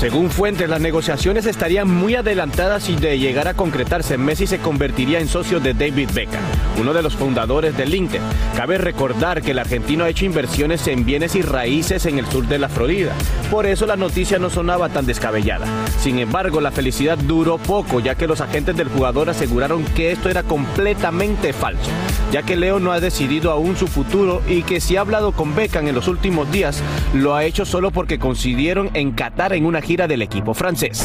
Según 0.00 0.30
fuentes, 0.30 0.66
las 0.66 0.80
negociaciones 0.80 1.44
estarían 1.44 1.86
muy 1.86 2.14
adelantadas 2.14 2.88
y 2.88 2.96
de 2.96 3.18
llegar 3.18 3.48
a 3.48 3.52
concretarse, 3.52 4.16
Messi 4.16 4.46
se 4.46 4.58
convertiría 4.58 5.20
en 5.20 5.28
socio 5.28 5.60
de 5.60 5.74
David 5.74 6.08
Beckham, 6.14 6.40
uno 6.80 6.94
de 6.94 7.02
los 7.02 7.16
fundadores 7.16 7.76
del 7.76 7.94
Inter. 7.94 8.22
Cabe 8.56 8.78
recordar 8.78 9.42
que 9.42 9.50
el 9.50 9.58
argentino 9.58 10.04
ha 10.04 10.08
hecho 10.08 10.24
inversiones 10.24 10.86
en 10.86 11.04
bienes 11.04 11.34
y 11.34 11.42
raíces 11.42 12.06
en 12.06 12.18
el 12.18 12.24
sur 12.24 12.48
de 12.48 12.58
la 12.58 12.70
Florida, 12.70 13.12
por 13.50 13.66
eso 13.66 13.84
la 13.84 13.96
noticia 13.96 14.38
no 14.38 14.48
sonaba 14.48 14.88
tan 14.88 15.04
descabellada. 15.04 15.66
Sin 15.98 16.18
embargo, 16.18 16.62
la 16.62 16.70
felicidad 16.70 17.18
duró 17.18 17.58
poco, 17.58 18.00
ya 18.00 18.14
que 18.14 18.26
los 18.26 18.40
agentes 18.40 18.78
del 18.78 18.88
jugador 18.88 19.28
aseguraron 19.28 19.84
que 19.84 20.12
esto 20.12 20.30
era 20.30 20.44
completamente 20.44 21.52
falso, 21.52 21.90
ya 22.32 22.42
que 22.42 22.56
Leo 22.56 22.80
no 22.80 22.92
ha 22.92 23.00
decidido 23.00 23.50
aún 23.50 23.76
su 23.76 23.86
futuro 23.86 24.40
y 24.48 24.62
que 24.62 24.80
si 24.80 24.96
ha 24.96 25.02
hablado 25.02 25.32
con 25.32 25.54
Beckham 25.54 25.88
en 25.88 25.94
los 25.94 26.08
últimos 26.08 26.50
días, 26.50 26.82
lo 27.12 27.34
ha 27.34 27.44
hecho 27.44 27.66
solo 27.66 27.90
porque 27.90 28.18
coincidieron 28.18 28.88
en 28.94 29.12
Qatar 29.12 29.52
en 29.52 29.66
una 29.66 29.82
gira 29.90 30.06
del 30.06 30.22
equipo 30.22 30.54
francés. 30.54 31.02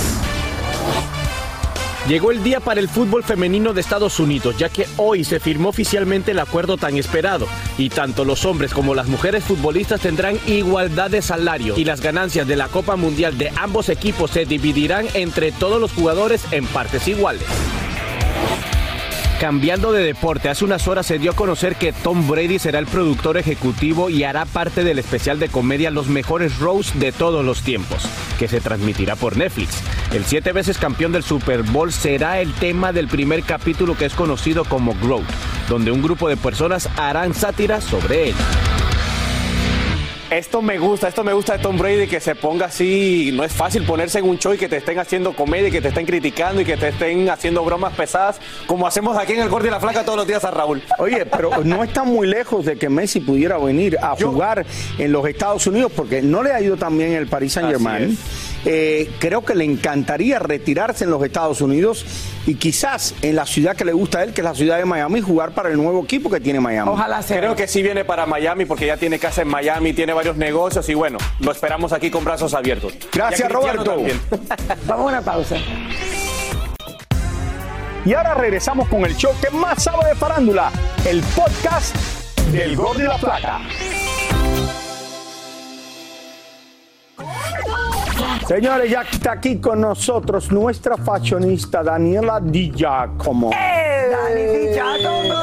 Llegó 2.08 2.30
el 2.30 2.43
día 2.43 2.60
para 2.60 2.80
el 2.80 2.88
fútbol 2.88 3.24
femenino 3.24 3.74
de 3.74 3.82
Estados 3.82 4.19
Unidos, 4.19 4.60
ya 4.60 4.69
que 4.69 4.86
hoy 4.98 5.24
se 5.24 5.39
firmó 5.39 5.69
oficialmente 5.69 6.34
el 6.34 6.39
acuerdo 6.39 6.78
tan 6.78 6.95
esperado, 6.95 7.48
y 7.80 7.89
tanto 7.89 8.26
los 8.26 8.45
hombres 8.45 8.76
como 8.76 8.93
las 8.93 9.08
mujeres 9.08 9.43
futbolistas 9.43 10.02
tendrán 10.02 10.38
igualdad 10.45 11.10
de 11.10 11.24
salario, 11.24 11.74
y 11.76 11.84
las 11.84 12.00
ganancias 12.00 12.48
de 12.48 12.58
la 12.58 12.67
Copa 12.67 12.95
Mundial 12.95 13.39
de 13.39 13.52
ambos 13.56 13.89
equipos 13.89 14.30
se 14.30 14.45
dividirán 14.45 15.08
entre 15.15 15.52
todos 15.52 15.82
los 15.82 15.91
jugadores 15.91 16.45
en 16.52 16.67
partes 16.67 17.08
iguales. 17.08 17.48
Cambiando 19.39 19.91
de 19.91 20.02
deporte, 20.02 20.48
hace 20.48 20.63
unas 20.63 20.88
horas 20.88 21.06
se 21.06 21.19
dio 21.19 21.32
a 21.32 21.36
conocer 21.36 21.76
que 21.76 21.91
Tom 21.91 22.26
Brady 22.28 22.58
será 22.58 22.80
el 22.80 22.88
productor 22.88 23.38
ejecutivo 23.38 24.10
y 24.10 24.24
hará 24.24 24.45
parte 24.45 24.86
del 24.86 24.98
especial 24.98 25.39
de 25.39 25.50
comedia 25.50 25.91
Los 25.91 26.08
mejores 26.08 26.58
roasts 26.58 26.98
de 26.98 27.12
todos 27.12 27.43
los 27.43 27.62
tiempos, 27.62 28.08
que 28.39 28.48
se 28.48 28.62
transmitirá 28.62 29.17
por 29.17 29.36
Netflix. 29.36 29.82
El 30.13 30.24
siete 30.24 30.54
veces 30.54 30.78
campeón 30.78 31.12
del 31.12 31.24
Super 31.24 31.63
Bowl 31.63 31.91
será 31.91 32.39
el 32.39 32.54
tema 32.54 32.93
del 32.93 33.10
primer 33.10 33.43
capítulo 33.43 33.98
que 33.98 34.06
es 34.06 34.13
conocido 34.13 34.63
como 34.63 34.95
Growth, 34.95 35.28
donde 35.67 35.91
un 35.91 36.02
grupo 36.02 36.30
de 36.30 36.38
personas 36.38 36.89
harán 36.95 37.34
sátira 37.34 37.82
sobre 37.82 38.30
él. 38.30 38.36
Esto 40.32 40.62
me 40.62 40.80
gusta, 40.80 41.08
esto 41.08 41.24
me 41.24 41.34
gusta 41.34 41.54
de 41.54 41.60
Tom 41.60 41.78
Brady, 41.78 42.08
que 42.08 42.20
se 42.20 42.34
ponga 42.34 42.66
así, 42.66 43.30
no 43.34 43.44
es 43.44 43.54
fácil 43.54 43.84
ponerse 43.84 44.18
en 44.20 44.26
un 44.26 44.40
show 44.40 44.54
y 44.54 44.58
que 44.58 44.68
te 44.68 44.78
estén 44.78 44.98
haciendo 44.98 45.36
comedia, 45.36 45.68
y 45.68 45.72
que 45.72 45.82
te 45.82 45.90
estén 45.90 46.06
criticando 46.06 46.62
y 46.62 46.66
que 46.66 46.78
te 46.78 46.90
estén 46.90 47.30
haciendo 47.30 47.64
bromas 47.64 47.94
pesadas, 47.94 48.42
como 48.66 48.88
hacemos 48.88 49.18
aquí 49.18 49.34
en 49.34 49.42
el 49.42 49.50
Gordo 49.50 49.68
y 49.68 49.70
la 49.70 49.80
Flaca 49.80 50.04
todos 50.04 50.18
los 50.18 50.28
días 50.28 50.44
a 50.44 50.50
Raúl. 50.50 50.82
Oye, 50.98 51.26
pero 51.28 51.64
no 51.64 51.84
está 51.84 52.04
muy 52.04 52.28
lejos 52.28 52.66
de 52.66 52.76
que 52.76 52.90
Messi 52.90 53.20
pudiera 53.20 53.58
venir 53.60 53.98
a 54.02 54.16
jugar 54.16 54.66
en 54.98 55.12
los 55.12 55.28
Estados 55.28 55.68
Unidos 55.68 55.92
porque 55.96 56.24
no 56.24 56.42
le 56.42 56.52
ha 56.52 56.60
ido 56.60 56.76
tan 56.76 56.98
bien 56.98 57.14
el 57.14 57.28
Paris 57.28 57.54
Saint 57.54 57.70
Germain. 57.70 58.18
Eh, 58.65 59.12
creo 59.19 59.45
que 59.45 59.54
le 59.54 59.63
encantaría 59.63 60.39
retirarse 60.39 61.04
en 61.04 61.12
los 61.12 61.23
Estados 61.23 61.62
Unidos 61.62 62.06
y 62.47 62.56
quizás 62.56 63.13
en 63.21 63.36
la 63.36 63.45
ciudad 63.45 63.75
que 63.75 63.86
le 63.86 63.93
gusta 63.93 64.19
a 64.19 64.23
él, 64.23 64.34
que 64.34 64.41
es 64.41 64.45
la 64.45 64.56
ciudad 64.56 64.78
de 64.78 64.86
Miami, 64.86 65.21
jugar 65.21 65.51
para 65.51 65.69
el 65.69 65.78
nuevo 65.78 66.04
equipo 66.04 66.30
que 66.30 66.39
tiene 66.39 66.60
Miami. 66.60 66.91
Creo 67.28 67.56
que 67.56 67.67
sí 67.67 67.84
viene 67.84 68.06
para 68.06 68.25
Miami 68.25 68.65
porque 68.65 68.88
ya 68.88 68.97
tiene 68.97 69.19
casa 69.19 69.43
en 69.43 69.47
Miami, 69.47 69.93
tiene 69.93 70.13
varios 70.13 70.36
negocios 70.36 70.88
y 70.89 70.95
bueno, 70.95 71.19
lo 71.39 71.51
esperamos 71.51 71.93
aquí 71.93 72.10
con 72.10 72.23
brazos 72.23 72.54
abiertos. 72.54 72.93
Gracias, 73.12 73.51
Roberto. 73.51 73.84
también. 73.84 74.19
Vamos 74.88 75.06
a 75.06 75.10
una 75.10 75.21
pausa. 75.21 75.58
Y 78.06 78.13
ahora 78.13 78.36
regresamos 78.36 78.88
con 78.88 79.04
el 79.04 79.15
show 79.15 79.32
que 79.41 79.49
más 79.49 79.84
sabe 79.84 80.10
de 80.10 80.15
farándula, 80.15 80.71
el 81.06 81.21
podcast 81.36 81.95
del 82.51 82.75
Gol 82.75 82.97
de 82.97 83.06
la 83.06 83.17
Plata. 83.17 83.62
Señores, 88.47 88.91
ya 88.91 89.01
está 89.01 89.31
aquí 89.34 89.60
con 89.60 89.81
nosotros 89.81 90.51
nuestra 90.51 90.97
fashionista 90.97 91.81
Daniela 91.81 92.39
Di 92.39 92.71
Giacomo. 92.71 93.49
Dani 93.49 94.43
Di 94.43 94.73
Giacomo. 94.73 95.34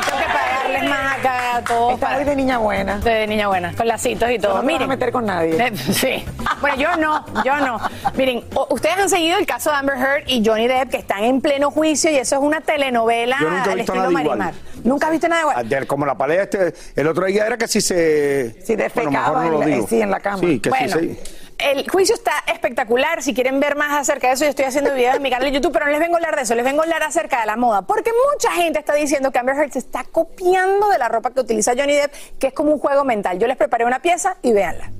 Tengo 0.00 0.18
que 0.18 0.26
pagarles 0.32 0.88
más 0.90 1.18
acá 1.18 1.56
a 1.56 1.62
todos. 1.64 1.94
Está 1.94 2.16
hoy 2.16 2.24
de 2.24 2.36
niña 2.36 2.56
buena. 2.58 2.98
De 3.00 3.26
niña 3.26 3.48
buena, 3.48 3.74
con 3.74 3.86
lacitos 3.86 4.30
y 4.30 4.38
todo. 4.38 4.54
no 4.54 4.60
te 4.60 4.64
vas 4.64 4.64
a 4.64 4.66
Miren. 4.72 4.88
meter 4.88 5.12
con 5.12 5.26
nadie. 5.26 5.56
Eh, 5.62 5.72
Sí. 5.92 6.24
Bueno, 6.64 6.76
yo 6.82 6.96
no, 6.96 7.24
yo 7.44 7.56
no. 7.58 7.78
Miren, 8.14 8.42
ustedes 8.70 8.96
han 8.96 9.10
seguido 9.10 9.36
el 9.38 9.44
caso 9.44 9.68
de 9.70 9.76
Amber 9.76 9.96
Heard 9.98 10.24
y 10.28 10.42
Johnny 10.42 10.66
Depp, 10.66 10.90
que 10.90 10.96
están 10.96 11.22
en 11.24 11.42
pleno 11.42 11.70
juicio 11.70 12.10
y 12.10 12.16
eso 12.16 12.36
es 12.36 12.40
una 12.42 12.62
telenovela 12.62 13.36
Yo 13.38 13.50
nunca 13.50 13.68
he 13.68 13.72
al 13.72 13.80
estilo 13.80 13.96
nada 13.98 14.10
igual. 14.22 14.38
Marimar. 14.38 14.54
¿Nunca 14.82 15.06
has 15.06 15.12
visto 15.12 15.28
nada 15.28 15.42
igual? 15.42 15.56
Ayer, 15.58 15.86
Como 15.86 16.06
la 16.06 16.16
pelea 16.16 16.44
este, 16.44 16.72
el 16.96 17.06
otro 17.06 17.26
día 17.26 17.46
era 17.46 17.58
que 17.58 17.68
si 17.68 17.80
se... 17.82 18.62
Si 18.64 18.76
defecaba 18.76 19.46
en 19.46 19.60
la- 19.60 19.66
digo. 19.66 19.86
sí, 19.88 20.00
en 20.00 20.10
la 20.10 20.20
cama. 20.20 20.38
Sí, 20.38 20.58
que 20.60 20.70
bueno, 20.70 20.98
sí, 20.98 21.18
sí. 21.22 21.36
el 21.58 21.88
juicio 21.90 22.14
está 22.14 22.32
espectacular. 22.46 23.22
Si 23.22 23.34
quieren 23.34 23.60
ver 23.60 23.76
más 23.76 23.92
acerca 24.00 24.28
de 24.28 24.32
eso, 24.34 24.44
yo 24.44 24.50
estoy 24.50 24.64
haciendo 24.64 24.94
videos 24.94 25.16
en 25.16 25.22
mi 25.22 25.28
canal 25.30 25.44
de 25.50 25.52
YouTube, 25.52 25.72
pero 25.72 25.84
no 25.84 25.90
les 25.92 26.00
vengo 26.00 26.14
a 26.14 26.16
hablar 26.16 26.36
de 26.36 26.42
eso, 26.42 26.54
les 26.54 26.64
vengo 26.64 26.80
a 26.80 26.84
hablar 26.84 27.02
acerca 27.02 27.40
de 27.40 27.46
la 27.46 27.56
moda. 27.56 27.82
Porque 27.82 28.10
mucha 28.32 28.50
gente 28.52 28.78
está 28.78 28.94
diciendo 28.94 29.30
que 29.32 29.38
Amber 29.38 29.54
Heard 29.56 29.72
se 29.72 29.80
está 29.80 30.04
copiando 30.04 30.88
de 30.88 30.96
la 30.98 31.08
ropa 31.10 31.30
que 31.30 31.40
utiliza 31.40 31.72
Johnny 31.76 31.94
Depp, 31.94 32.12
que 32.38 32.46
es 32.46 32.52
como 32.54 32.72
un 32.72 32.78
juego 32.78 33.04
mental. 33.04 33.38
Yo 33.38 33.46
les 33.46 33.56
preparé 33.58 33.84
una 33.84 34.00
pieza 34.00 34.36
y 34.40 34.52
véanla. 34.54 34.90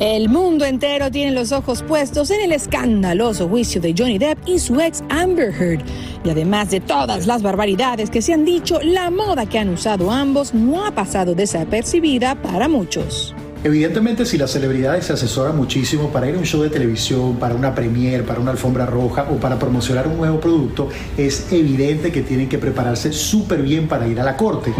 El 0.00 0.28
mundo 0.28 0.64
entero 0.64 1.10
tiene 1.10 1.32
los 1.32 1.50
ojos 1.50 1.82
puestos 1.82 2.30
en 2.30 2.40
el 2.40 2.52
escandaloso 2.52 3.48
juicio 3.48 3.80
de 3.80 3.96
Johnny 3.98 4.16
Depp 4.16 4.38
y 4.46 4.60
su 4.60 4.80
ex 4.80 5.02
Amber 5.08 5.52
Heard. 5.52 5.82
Y 6.22 6.30
además 6.30 6.70
de 6.70 6.78
todas 6.78 7.26
las 7.26 7.42
barbaridades 7.42 8.08
que 8.08 8.22
se 8.22 8.32
han 8.32 8.44
dicho, 8.44 8.78
la 8.80 9.10
moda 9.10 9.46
que 9.46 9.58
han 9.58 9.70
usado 9.70 10.12
ambos 10.12 10.54
no 10.54 10.86
ha 10.86 10.92
pasado 10.92 11.34
desapercibida 11.34 12.40
para 12.40 12.68
muchos. 12.68 13.34
Evidentemente, 13.64 14.24
si 14.24 14.38
las 14.38 14.52
celebridades 14.52 15.06
se 15.06 15.14
asesoran 15.14 15.56
muchísimo 15.56 16.10
para 16.10 16.28
ir 16.28 16.36
a 16.36 16.38
un 16.38 16.46
show 16.46 16.62
de 16.62 16.70
televisión, 16.70 17.34
para 17.40 17.56
una 17.56 17.74
premiere, 17.74 18.22
para 18.22 18.38
una 18.38 18.52
alfombra 18.52 18.86
roja 18.86 19.26
o 19.32 19.38
para 19.38 19.58
promocionar 19.58 20.06
un 20.06 20.16
nuevo 20.16 20.38
producto, 20.38 20.90
es 21.16 21.52
evidente 21.52 22.12
que 22.12 22.22
tienen 22.22 22.48
que 22.48 22.58
prepararse 22.58 23.12
súper 23.12 23.62
bien 23.62 23.88
para 23.88 24.06
ir 24.06 24.20
a 24.20 24.22
la 24.22 24.36
corte. 24.36 24.72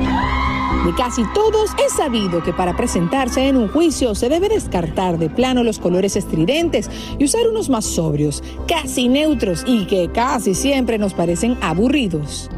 De 0.85 0.95
casi 0.95 1.25
todos 1.35 1.71
es 1.85 1.93
sabido 1.93 2.43
que 2.43 2.53
para 2.53 2.77
presentarse 2.77 3.49
en 3.49 3.57
un 3.57 3.69
juicio 3.69 4.15
se 4.15 4.29
debe 4.29 4.49
descartar 4.49 5.19
de 5.19 5.29
plano 5.29 5.65
los 5.65 5.79
colores 5.79 6.15
estridentes 6.15 6.89
y 7.19 7.25
usar 7.25 7.49
unos 7.49 7.69
más 7.69 7.85
sobrios, 7.85 8.43
casi 8.67 9.09
neutros 9.09 9.65
y 9.67 9.87
que 9.87 10.11
casi 10.13 10.55
siempre 10.55 10.97
nos 10.99 11.15
parecen 11.15 11.59
aburridos. 11.61 12.49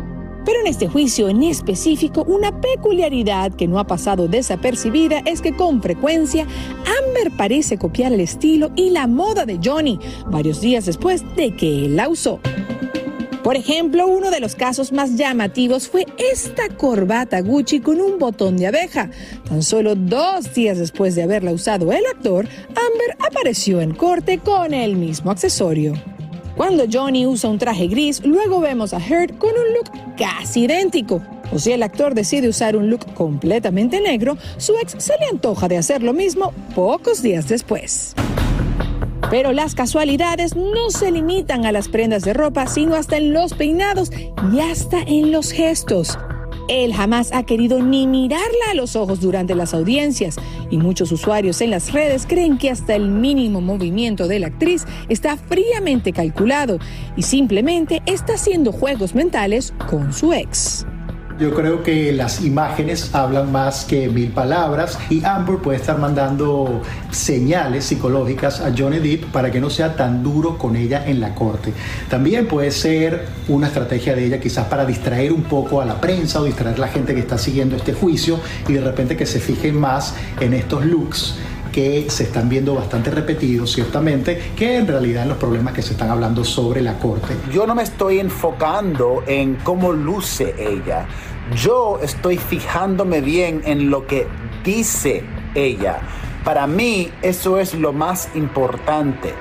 Pero 0.44 0.60
en 0.60 0.66
este 0.66 0.86
juicio 0.86 1.28
en 1.28 1.42
específico, 1.42 2.24
una 2.24 2.60
peculiaridad 2.60 3.52
que 3.52 3.66
no 3.66 3.78
ha 3.78 3.86
pasado 3.86 4.28
desapercibida 4.28 5.22
es 5.24 5.40
que 5.40 5.56
con 5.56 5.82
frecuencia 5.82 6.46
Amber 7.02 7.30
parece 7.36 7.78
copiar 7.78 8.12
el 8.12 8.20
estilo 8.20 8.70
y 8.76 8.90
la 8.90 9.06
moda 9.06 9.46
de 9.46 9.58
Johnny 9.62 9.98
varios 10.26 10.60
días 10.60 10.86
después 10.86 11.24
de 11.36 11.56
que 11.56 11.86
él 11.86 11.96
la 11.96 12.08
usó. 12.08 12.40
Por 13.42 13.56
ejemplo, 13.56 14.06
uno 14.06 14.30
de 14.30 14.40
los 14.40 14.54
casos 14.54 14.92
más 14.92 15.16
llamativos 15.16 15.88
fue 15.88 16.06
esta 16.18 16.68
corbata 16.68 17.40
Gucci 17.40 17.80
con 17.80 17.98
un 17.98 18.18
botón 18.18 18.58
de 18.58 18.66
abeja. 18.66 19.10
Tan 19.48 19.62
solo 19.62 19.94
dos 19.94 20.52
días 20.52 20.78
después 20.78 21.14
de 21.14 21.22
haberla 21.22 21.52
usado 21.52 21.90
el 21.90 22.04
actor, 22.04 22.46
Amber 22.68 23.16
apareció 23.18 23.80
en 23.80 23.94
corte 23.94 24.38
con 24.38 24.74
el 24.74 24.96
mismo 24.96 25.30
accesorio. 25.30 25.94
Cuando 26.54 26.84
Johnny 26.92 27.26
usa 27.26 27.48
un 27.48 27.58
traje 27.58 27.86
gris, 27.86 28.20
luego 28.26 28.60
vemos 28.60 28.92
a 28.92 28.98
Hurt 28.98 29.38
con 29.38 29.50
un 29.50 29.72
look 29.72 30.16
casi 30.18 30.64
idéntico. 30.64 31.22
O 31.50 31.58
si 31.58 31.72
el 31.72 31.82
actor 31.82 32.14
decide 32.14 32.46
usar 32.48 32.76
un 32.76 32.90
look 32.90 33.06
completamente 33.14 34.02
negro, 34.02 34.36
su 34.58 34.74
ex 34.74 35.02
se 35.02 35.16
le 35.18 35.26
antoja 35.32 35.66
de 35.66 35.78
hacer 35.78 36.02
lo 36.02 36.12
mismo 36.12 36.52
pocos 36.74 37.22
días 37.22 37.48
después. 37.48 38.14
Pero 39.30 39.52
las 39.52 39.74
casualidades 39.74 40.56
no 40.56 40.90
se 40.90 41.12
limitan 41.12 41.64
a 41.64 41.72
las 41.72 41.88
prendas 41.88 42.22
de 42.22 42.34
ropa, 42.34 42.66
sino 42.66 42.96
hasta 42.96 43.16
en 43.16 43.32
los 43.32 43.54
peinados 43.54 44.10
y 44.52 44.60
hasta 44.60 45.00
en 45.00 45.30
los 45.30 45.52
gestos. 45.52 46.18
Él 46.68 46.94
jamás 46.94 47.32
ha 47.32 47.44
querido 47.44 47.82
ni 47.82 48.06
mirarla 48.06 48.70
a 48.70 48.74
los 48.74 48.94
ojos 48.94 49.20
durante 49.20 49.54
las 49.56 49.74
audiencias 49.74 50.36
y 50.70 50.78
muchos 50.78 51.10
usuarios 51.10 51.60
en 51.60 51.70
las 51.70 51.92
redes 51.92 52.26
creen 52.26 52.58
que 52.58 52.70
hasta 52.70 52.94
el 52.94 53.08
mínimo 53.08 53.60
movimiento 53.60 54.28
de 54.28 54.38
la 54.38 54.48
actriz 54.48 54.84
está 55.08 55.36
fríamente 55.36 56.12
calculado 56.12 56.78
y 57.16 57.22
simplemente 57.22 58.02
está 58.06 58.34
haciendo 58.34 58.70
juegos 58.70 59.16
mentales 59.16 59.74
con 59.88 60.12
su 60.12 60.32
ex. 60.32 60.86
Yo 61.40 61.54
creo 61.54 61.82
que 61.82 62.12
las 62.12 62.42
imágenes 62.42 63.14
hablan 63.14 63.50
más 63.50 63.86
que 63.86 64.10
mil 64.10 64.28
palabras 64.28 64.98
y 65.08 65.24
Amber 65.24 65.56
puede 65.56 65.78
estar 65.78 65.98
mandando 65.98 66.82
señales 67.10 67.86
psicológicas 67.86 68.60
a 68.60 68.74
Johnny 68.76 68.98
Depp 68.98 69.24
para 69.32 69.50
que 69.50 69.58
no 69.58 69.70
sea 69.70 69.96
tan 69.96 70.22
duro 70.22 70.58
con 70.58 70.76
ella 70.76 71.02
en 71.06 71.18
la 71.18 71.34
corte. 71.34 71.72
También 72.10 72.46
puede 72.46 72.70
ser 72.70 73.26
una 73.48 73.68
estrategia 73.68 74.14
de 74.14 74.26
ella 74.26 74.38
quizás 74.38 74.66
para 74.66 74.84
distraer 74.84 75.32
un 75.32 75.44
poco 75.44 75.80
a 75.80 75.86
la 75.86 75.98
prensa 75.98 76.42
o 76.42 76.44
distraer 76.44 76.76
a 76.76 76.78
la 76.78 76.88
gente 76.88 77.14
que 77.14 77.20
está 77.20 77.38
siguiendo 77.38 77.74
este 77.74 77.94
juicio 77.94 78.38
y 78.68 78.74
de 78.74 78.82
repente 78.82 79.16
que 79.16 79.24
se 79.24 79.40
fijen 79.40 79.80
más 79.80 80.14
en 80.40 80.52
estos 80.52 80.84
looks 80.84 81.36
que 81.72 82.10
se 82.10 82.24
están 82.24 82.48
viendo 82.48 82.74
bastante 82.74 83.10
repetidos, 83.10 83.72
ciertamente, 83.72 84.52
que 84.56 84.76
en 84.76 84.86
realidad 84.86 85.24
en 85.24 85.30
los 85.30 85.38
problemas 85.38 85.74
que 85.74 85.82
se 85.82 85.92
están 85.92 86.10
hablando 86.10 86.44
sobre 86.44 86.82
la 86.82 86.98
corte. 86.98 87.34
Yo 87.52 87.66
no 87.66 87.74
me 87.74 87.82
estoy 87.82 88.20
enfocando 88.20 89.22
en 89.26 89.56
cómo 89.56 89.92
luce 89.92 90.54
ella. 90.58 91.06
Yo 91.54 91.98
estoy 92.02 92.38
fijándome 92.38 93.20
bien 93.20 93.62
en 93.64 93.90
lo 93.90 94.06
que 94.06 94.26
dice 94.64 95.24
ella. 95.54 96.00
Para 96.44 96.66
mí 96.66 97.10
eso 97.22 97.58
es 97.58 97.74
lo 97.74 97.92
más 97.92 98.28
importante. 98.34 99.34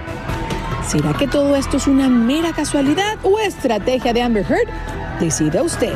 ¿Será 0.88 1.13
que 1.13 1.28
todo 1.28 1.56
esto 1.56 1.78
es 1.78 1.88
una 1.88 2.10
mera 2.10 2.52
casualidad 2.52 3.18
o 3.24 3.39
estrategia 3.39 4.12
de 4.12 4.22
Amber 4.24 4.46
Heard? 4.50 5.20
Decida 5.20 5.62
usted. 5.62 5.94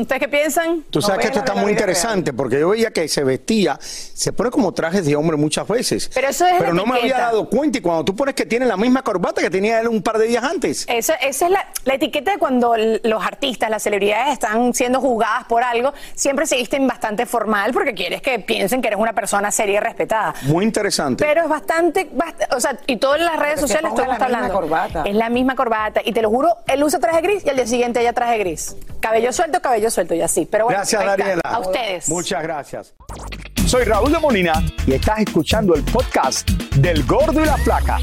¿Ustedes 0.00 0.20
qué 0.20 0.28
piensan? 0.28 0.84
Tú 0.90 1.00
sabes 1.02 1.20
que 1.20 1.26
esto 1.28 1.38
está 1.40 1.54
muy 1.54 1.72
interesante 1.72 2.32
porque 2.32 2.58
yo 2.60 2.70
veía 2.70 2.90
que 2.90 3.06
se 3.08 3.24
vestía, 3.24 3.78
se 3.80 4.32
pone 4.32 4.50
como 4.50 4.72
trajes 4.72 5.04
de 5.06 5.16
hombre 5.16 5.36
muchas 5.36 5.66
veces. 5.68 6.10
Pero 6.14 6.28
eso 6.28 6.46
es 6.46 6.54
Pero 6.58 6.72
la 6.72 6.74
no 6.74 6.86
me 6.86 6.98
había 7.00 7.18
dado 7.18 7.48
cuenta 7.48 7.78
y 7.78 7.80
cuando 7.80 8.04
tú 8.04 8.14
pones 8.16 8.34
que 8.34 8.46
tiene 8.46 8.66
la 8.66 8.76
misma 8.76 9.02
corbata 9.02 9.40
que 9.40 9.50
tenía 9.50 9.80
él 9.80 9.88
un 9.88 10.02
par 10.02 10.18
de 10.18 10.26
días 10.26 10.44
antes. 10.44 10.84
Eso- 10.88 11.12
esa 11.20 11.46
es 11.46 11.50
la, 11.52 11.66
la 11.84 11.94
etiqueta 11.94 12.32
de 12.32 12.38
cuando 12.38 12.74
los 13.02 13.24
artistas, 13.24 13.68
las 13.70 13.82
celebridades 13.82 14.32
están 14.34 14.72
siendo 14.74 15.00
juzgadas 15.00 15.44
por 15.46 15.62
algo, 15.62 15.92
siempre 16.14 16.46
se 16.46 16.56
visten 16.56 16.86
bastante 16.86 17.26
formal 17.26 17.72
porque 17.72 17.94
quieres 17.94 18.22
que 18.22 18.38
piensen 18.38 18.80
que 18.82 18.88
eres 18.88 18.98
una 19.00 19.12
persona 19.12 19.50
seria 19.50 19.76
y 19.76 19.80
respetada. 19.80 20.34
Muy 20.42 20.64
interesante. 20.64 21.24
Pero 21.24 21.42
es 21.42 21.48
bastante, 21.48 22.10
bast- 22.10 22.46
o 22.54 22.60
sea, 22.60 22.78
y 22.86 22.96
todas 22.96 23.20
las 23.20 23.36
redes 23.38 23.54
Pero 23.56 23.66
sociales 23.68 23.90
todo 23.94 24.02
está 24.02 24.12
misma 24.14 24.24
hablando. 24.38 24.54
corbata. 24.54 25.02
Es 25.06 25.14
la 25.14 25.28
misma 25.28 25.54
corbata. 25.54 26.00
Y 26.04 26.12
te 26.12 26.22
lo 26.22 26.30
juro, 26.30 26.56
él 26.66 26.82
usa 26.82 26.98
traje 26.98 27.20
gris 27.20 27.44
y 27.44 27.48
al 27.50 27.56
día 27.56 27.66
siguiente 27.66 28.00
ella 28.00 28.12
traje 28.12 28.38
gris. 28.38 28.76
Cabello 29.00 29.32
suelto, 29.32 29.60
cabello 29.60 29.89
suelto 29.90 30.14
y 30.14 30.22
así. 30.22 30.46
Pero 30.50 30.64
bueno, 30.64 30.78
Gracias. 30.78 31.04
Daniela. 31.04 31.40
A 31.44 31.58
ustedes. 31.60 32.08
Muchas 32.08 32.42
gracias. 32.42 32.94
Soy 33.66 33.84
Raúl 33.84 34.10
de 34.12 34.18
Molina 34.18 34.64
y 34.86 34.94
estás 34.94 35.20
escuchando 35.20 35.74
el 35.74 35.82
podcast 35.84 36.48
del 36.76 37.04
Gordo 37.04 37.40
y 37.42 37.46
la 37.46 37.56
Flaca. 37.58 37.98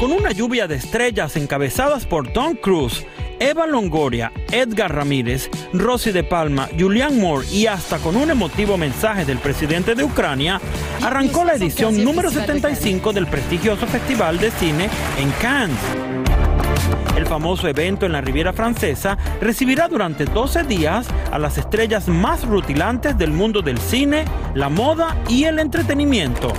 Con 0.00 0.12
una 0.12 0.32
lluvia 0.32 0.66
de 0.66 0.76
estrellas 0.76 1.36
encabezadas 1.36 2.04
por 2.06 2.32
Tom 2.32 2.56
Cruise, 2.56 3.06
Eva 3.38 3.66
Longoria, 3.66 4.32
Edgar 4.50 4.94
Ramírez, 4.94 5.50
Rosy 5.72 6.12
de 6.12 6.24
Palma, 6.24 6.68
Julian 6.78 7.18
Moore 7.20 7.46
y 7.50 7.66
hasta 7.66 7.98
con 7.98 8.16
un 8.16 8.30
emotivo 8.30 8.76
mensaje 8.76 9.24
del 9.24 9.38
presidente 9.38 9.94
de 9.94 10.04
Ucrania, 10.04 10.60
arrancó 11.02 11.44
la 11.44 11.54
edición 11.54 12.02
número 12.02 12.30
75 12.30 13.12
del 13.12 13.26
prestigioso 13.26 13.86
Festival 13.86 14.38
de 14.38 14.50
Cine 14.50 14.88
en 15.18 15.30
Cannes. 15.40 16.33
El 17.16 17.26
famoso 17.26 17.68
evento 17.68 18.06
en 18.06 18.12
la 18.12 18.20
Riviera 18.20 18.52
Francesa 18.52 19.16
recibirá 19.40 19.88
durante 19.88 20.24
12 20.24 20.64
días 20.64 21.06
a 21.30 21.38
las 21.38 21.58
estrellas 21.58 22.08
más 22.08 22.44
rutilantes 22.46 23.16
del 23.16 23.32
mundo 23.32 23.62
del 23.62 23.78
cine, 23.78 24.24
la 24.54 24.68
moda 24.68 25.16
y 25.28 25.44
el 25.44 25.58
entretenimiento. 25.58 26.52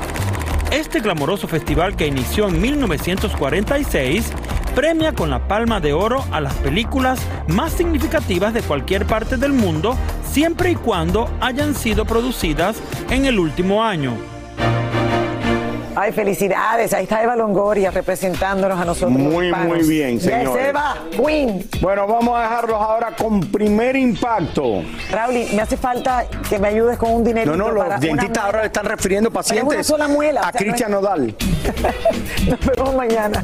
Este 0.71 0.99
glamoroso 0.99 1.47
festival 1.47 1.95
que 1.95 2.07
inició 2.07 2.47
en 2.47 2.61
1946 2.61 4.31
premia 4.75 5.13
con 5.13 5.29
la 5.29 5.47
Palma 5.47 5.79
de 5.79 5.93
Oro 5.93 6.25
a 6.31 6.41
las 6.41 6.53
películas 6.55 7.19
más 7.47 7.71
significativas 7.71 8.53
de 8.53 8.61
cualquier 8.61 9.05
parte 9.05 9.37
del 9.37 9.53
mundo, 9.53 9.97
siempre 10.29 10.71
y 10.71 10.75
cuando 10.75 11.29
hayan 11.39 11.73
sido 11.73 12.03
producidas 12.05 12.75
en 13.09 13.25
el 13.25 13.39
último 13.39 13.83
año. 13.83 14.34
Ay, 15.95 16.11
felicidades. 16.11 16.93
Ahí 16.93 17.03
está 17.03 17.23
Eva 17.23 17.35
Longoria 17.35 17.89
representándonos 17.91 18.79
a 18.79 18.85
nosotros. 18.85 19.11
Muy, 19.11 19.51
muy 19.53 19.87
bien, 19.87 20.15
Yes, 20.19 20.23
señores. 20.23 20.67
Eva, 20.67 20.95
Queen. 21.11 21.67
Bueno, 21.81 22.05
vamos 22.07 22.37
a 22.37 22.43
dejarlos 22.43 22.81
ahora 22.81 23.15
con 23.15 23.39
primer 23.39 23.95
impacto. 23.95 24.83
Raúl, 25.11 25.35
me 25.53 25.61
hace 25.61 25.77
falta 25.77 26.25
que 26.49 26.59
me 26.59 26.67
ayudes 26.67 26.97
con 26.97 27.13
un 27.13 27.23
dinero. 27.23 27.55
No, 27.55 27.65
no, 27.67 27.71
los 27.71 27.99
dentistas 27.99 28.43
ahora 28.43 28.59
le 28.61 28.67
están 28.67 28.85
refiriendo 28.85 29.29
Pero 29.29 29.39
pacientes 29.41 29.73
una 29.73 29.83
sola 29.83 30.07
muela, 30.07 30.41
a 30.41 30.49
o 30.49 30.51
sea, 30.51 30.51
no 30.53 30.57
Cristian 30.59 30.89
es- 30.91 30.95
Nodal. 30.95 31.35
Nos 32.49 32.59
vemos 32.75 32.95
mañana. 32.95 33.43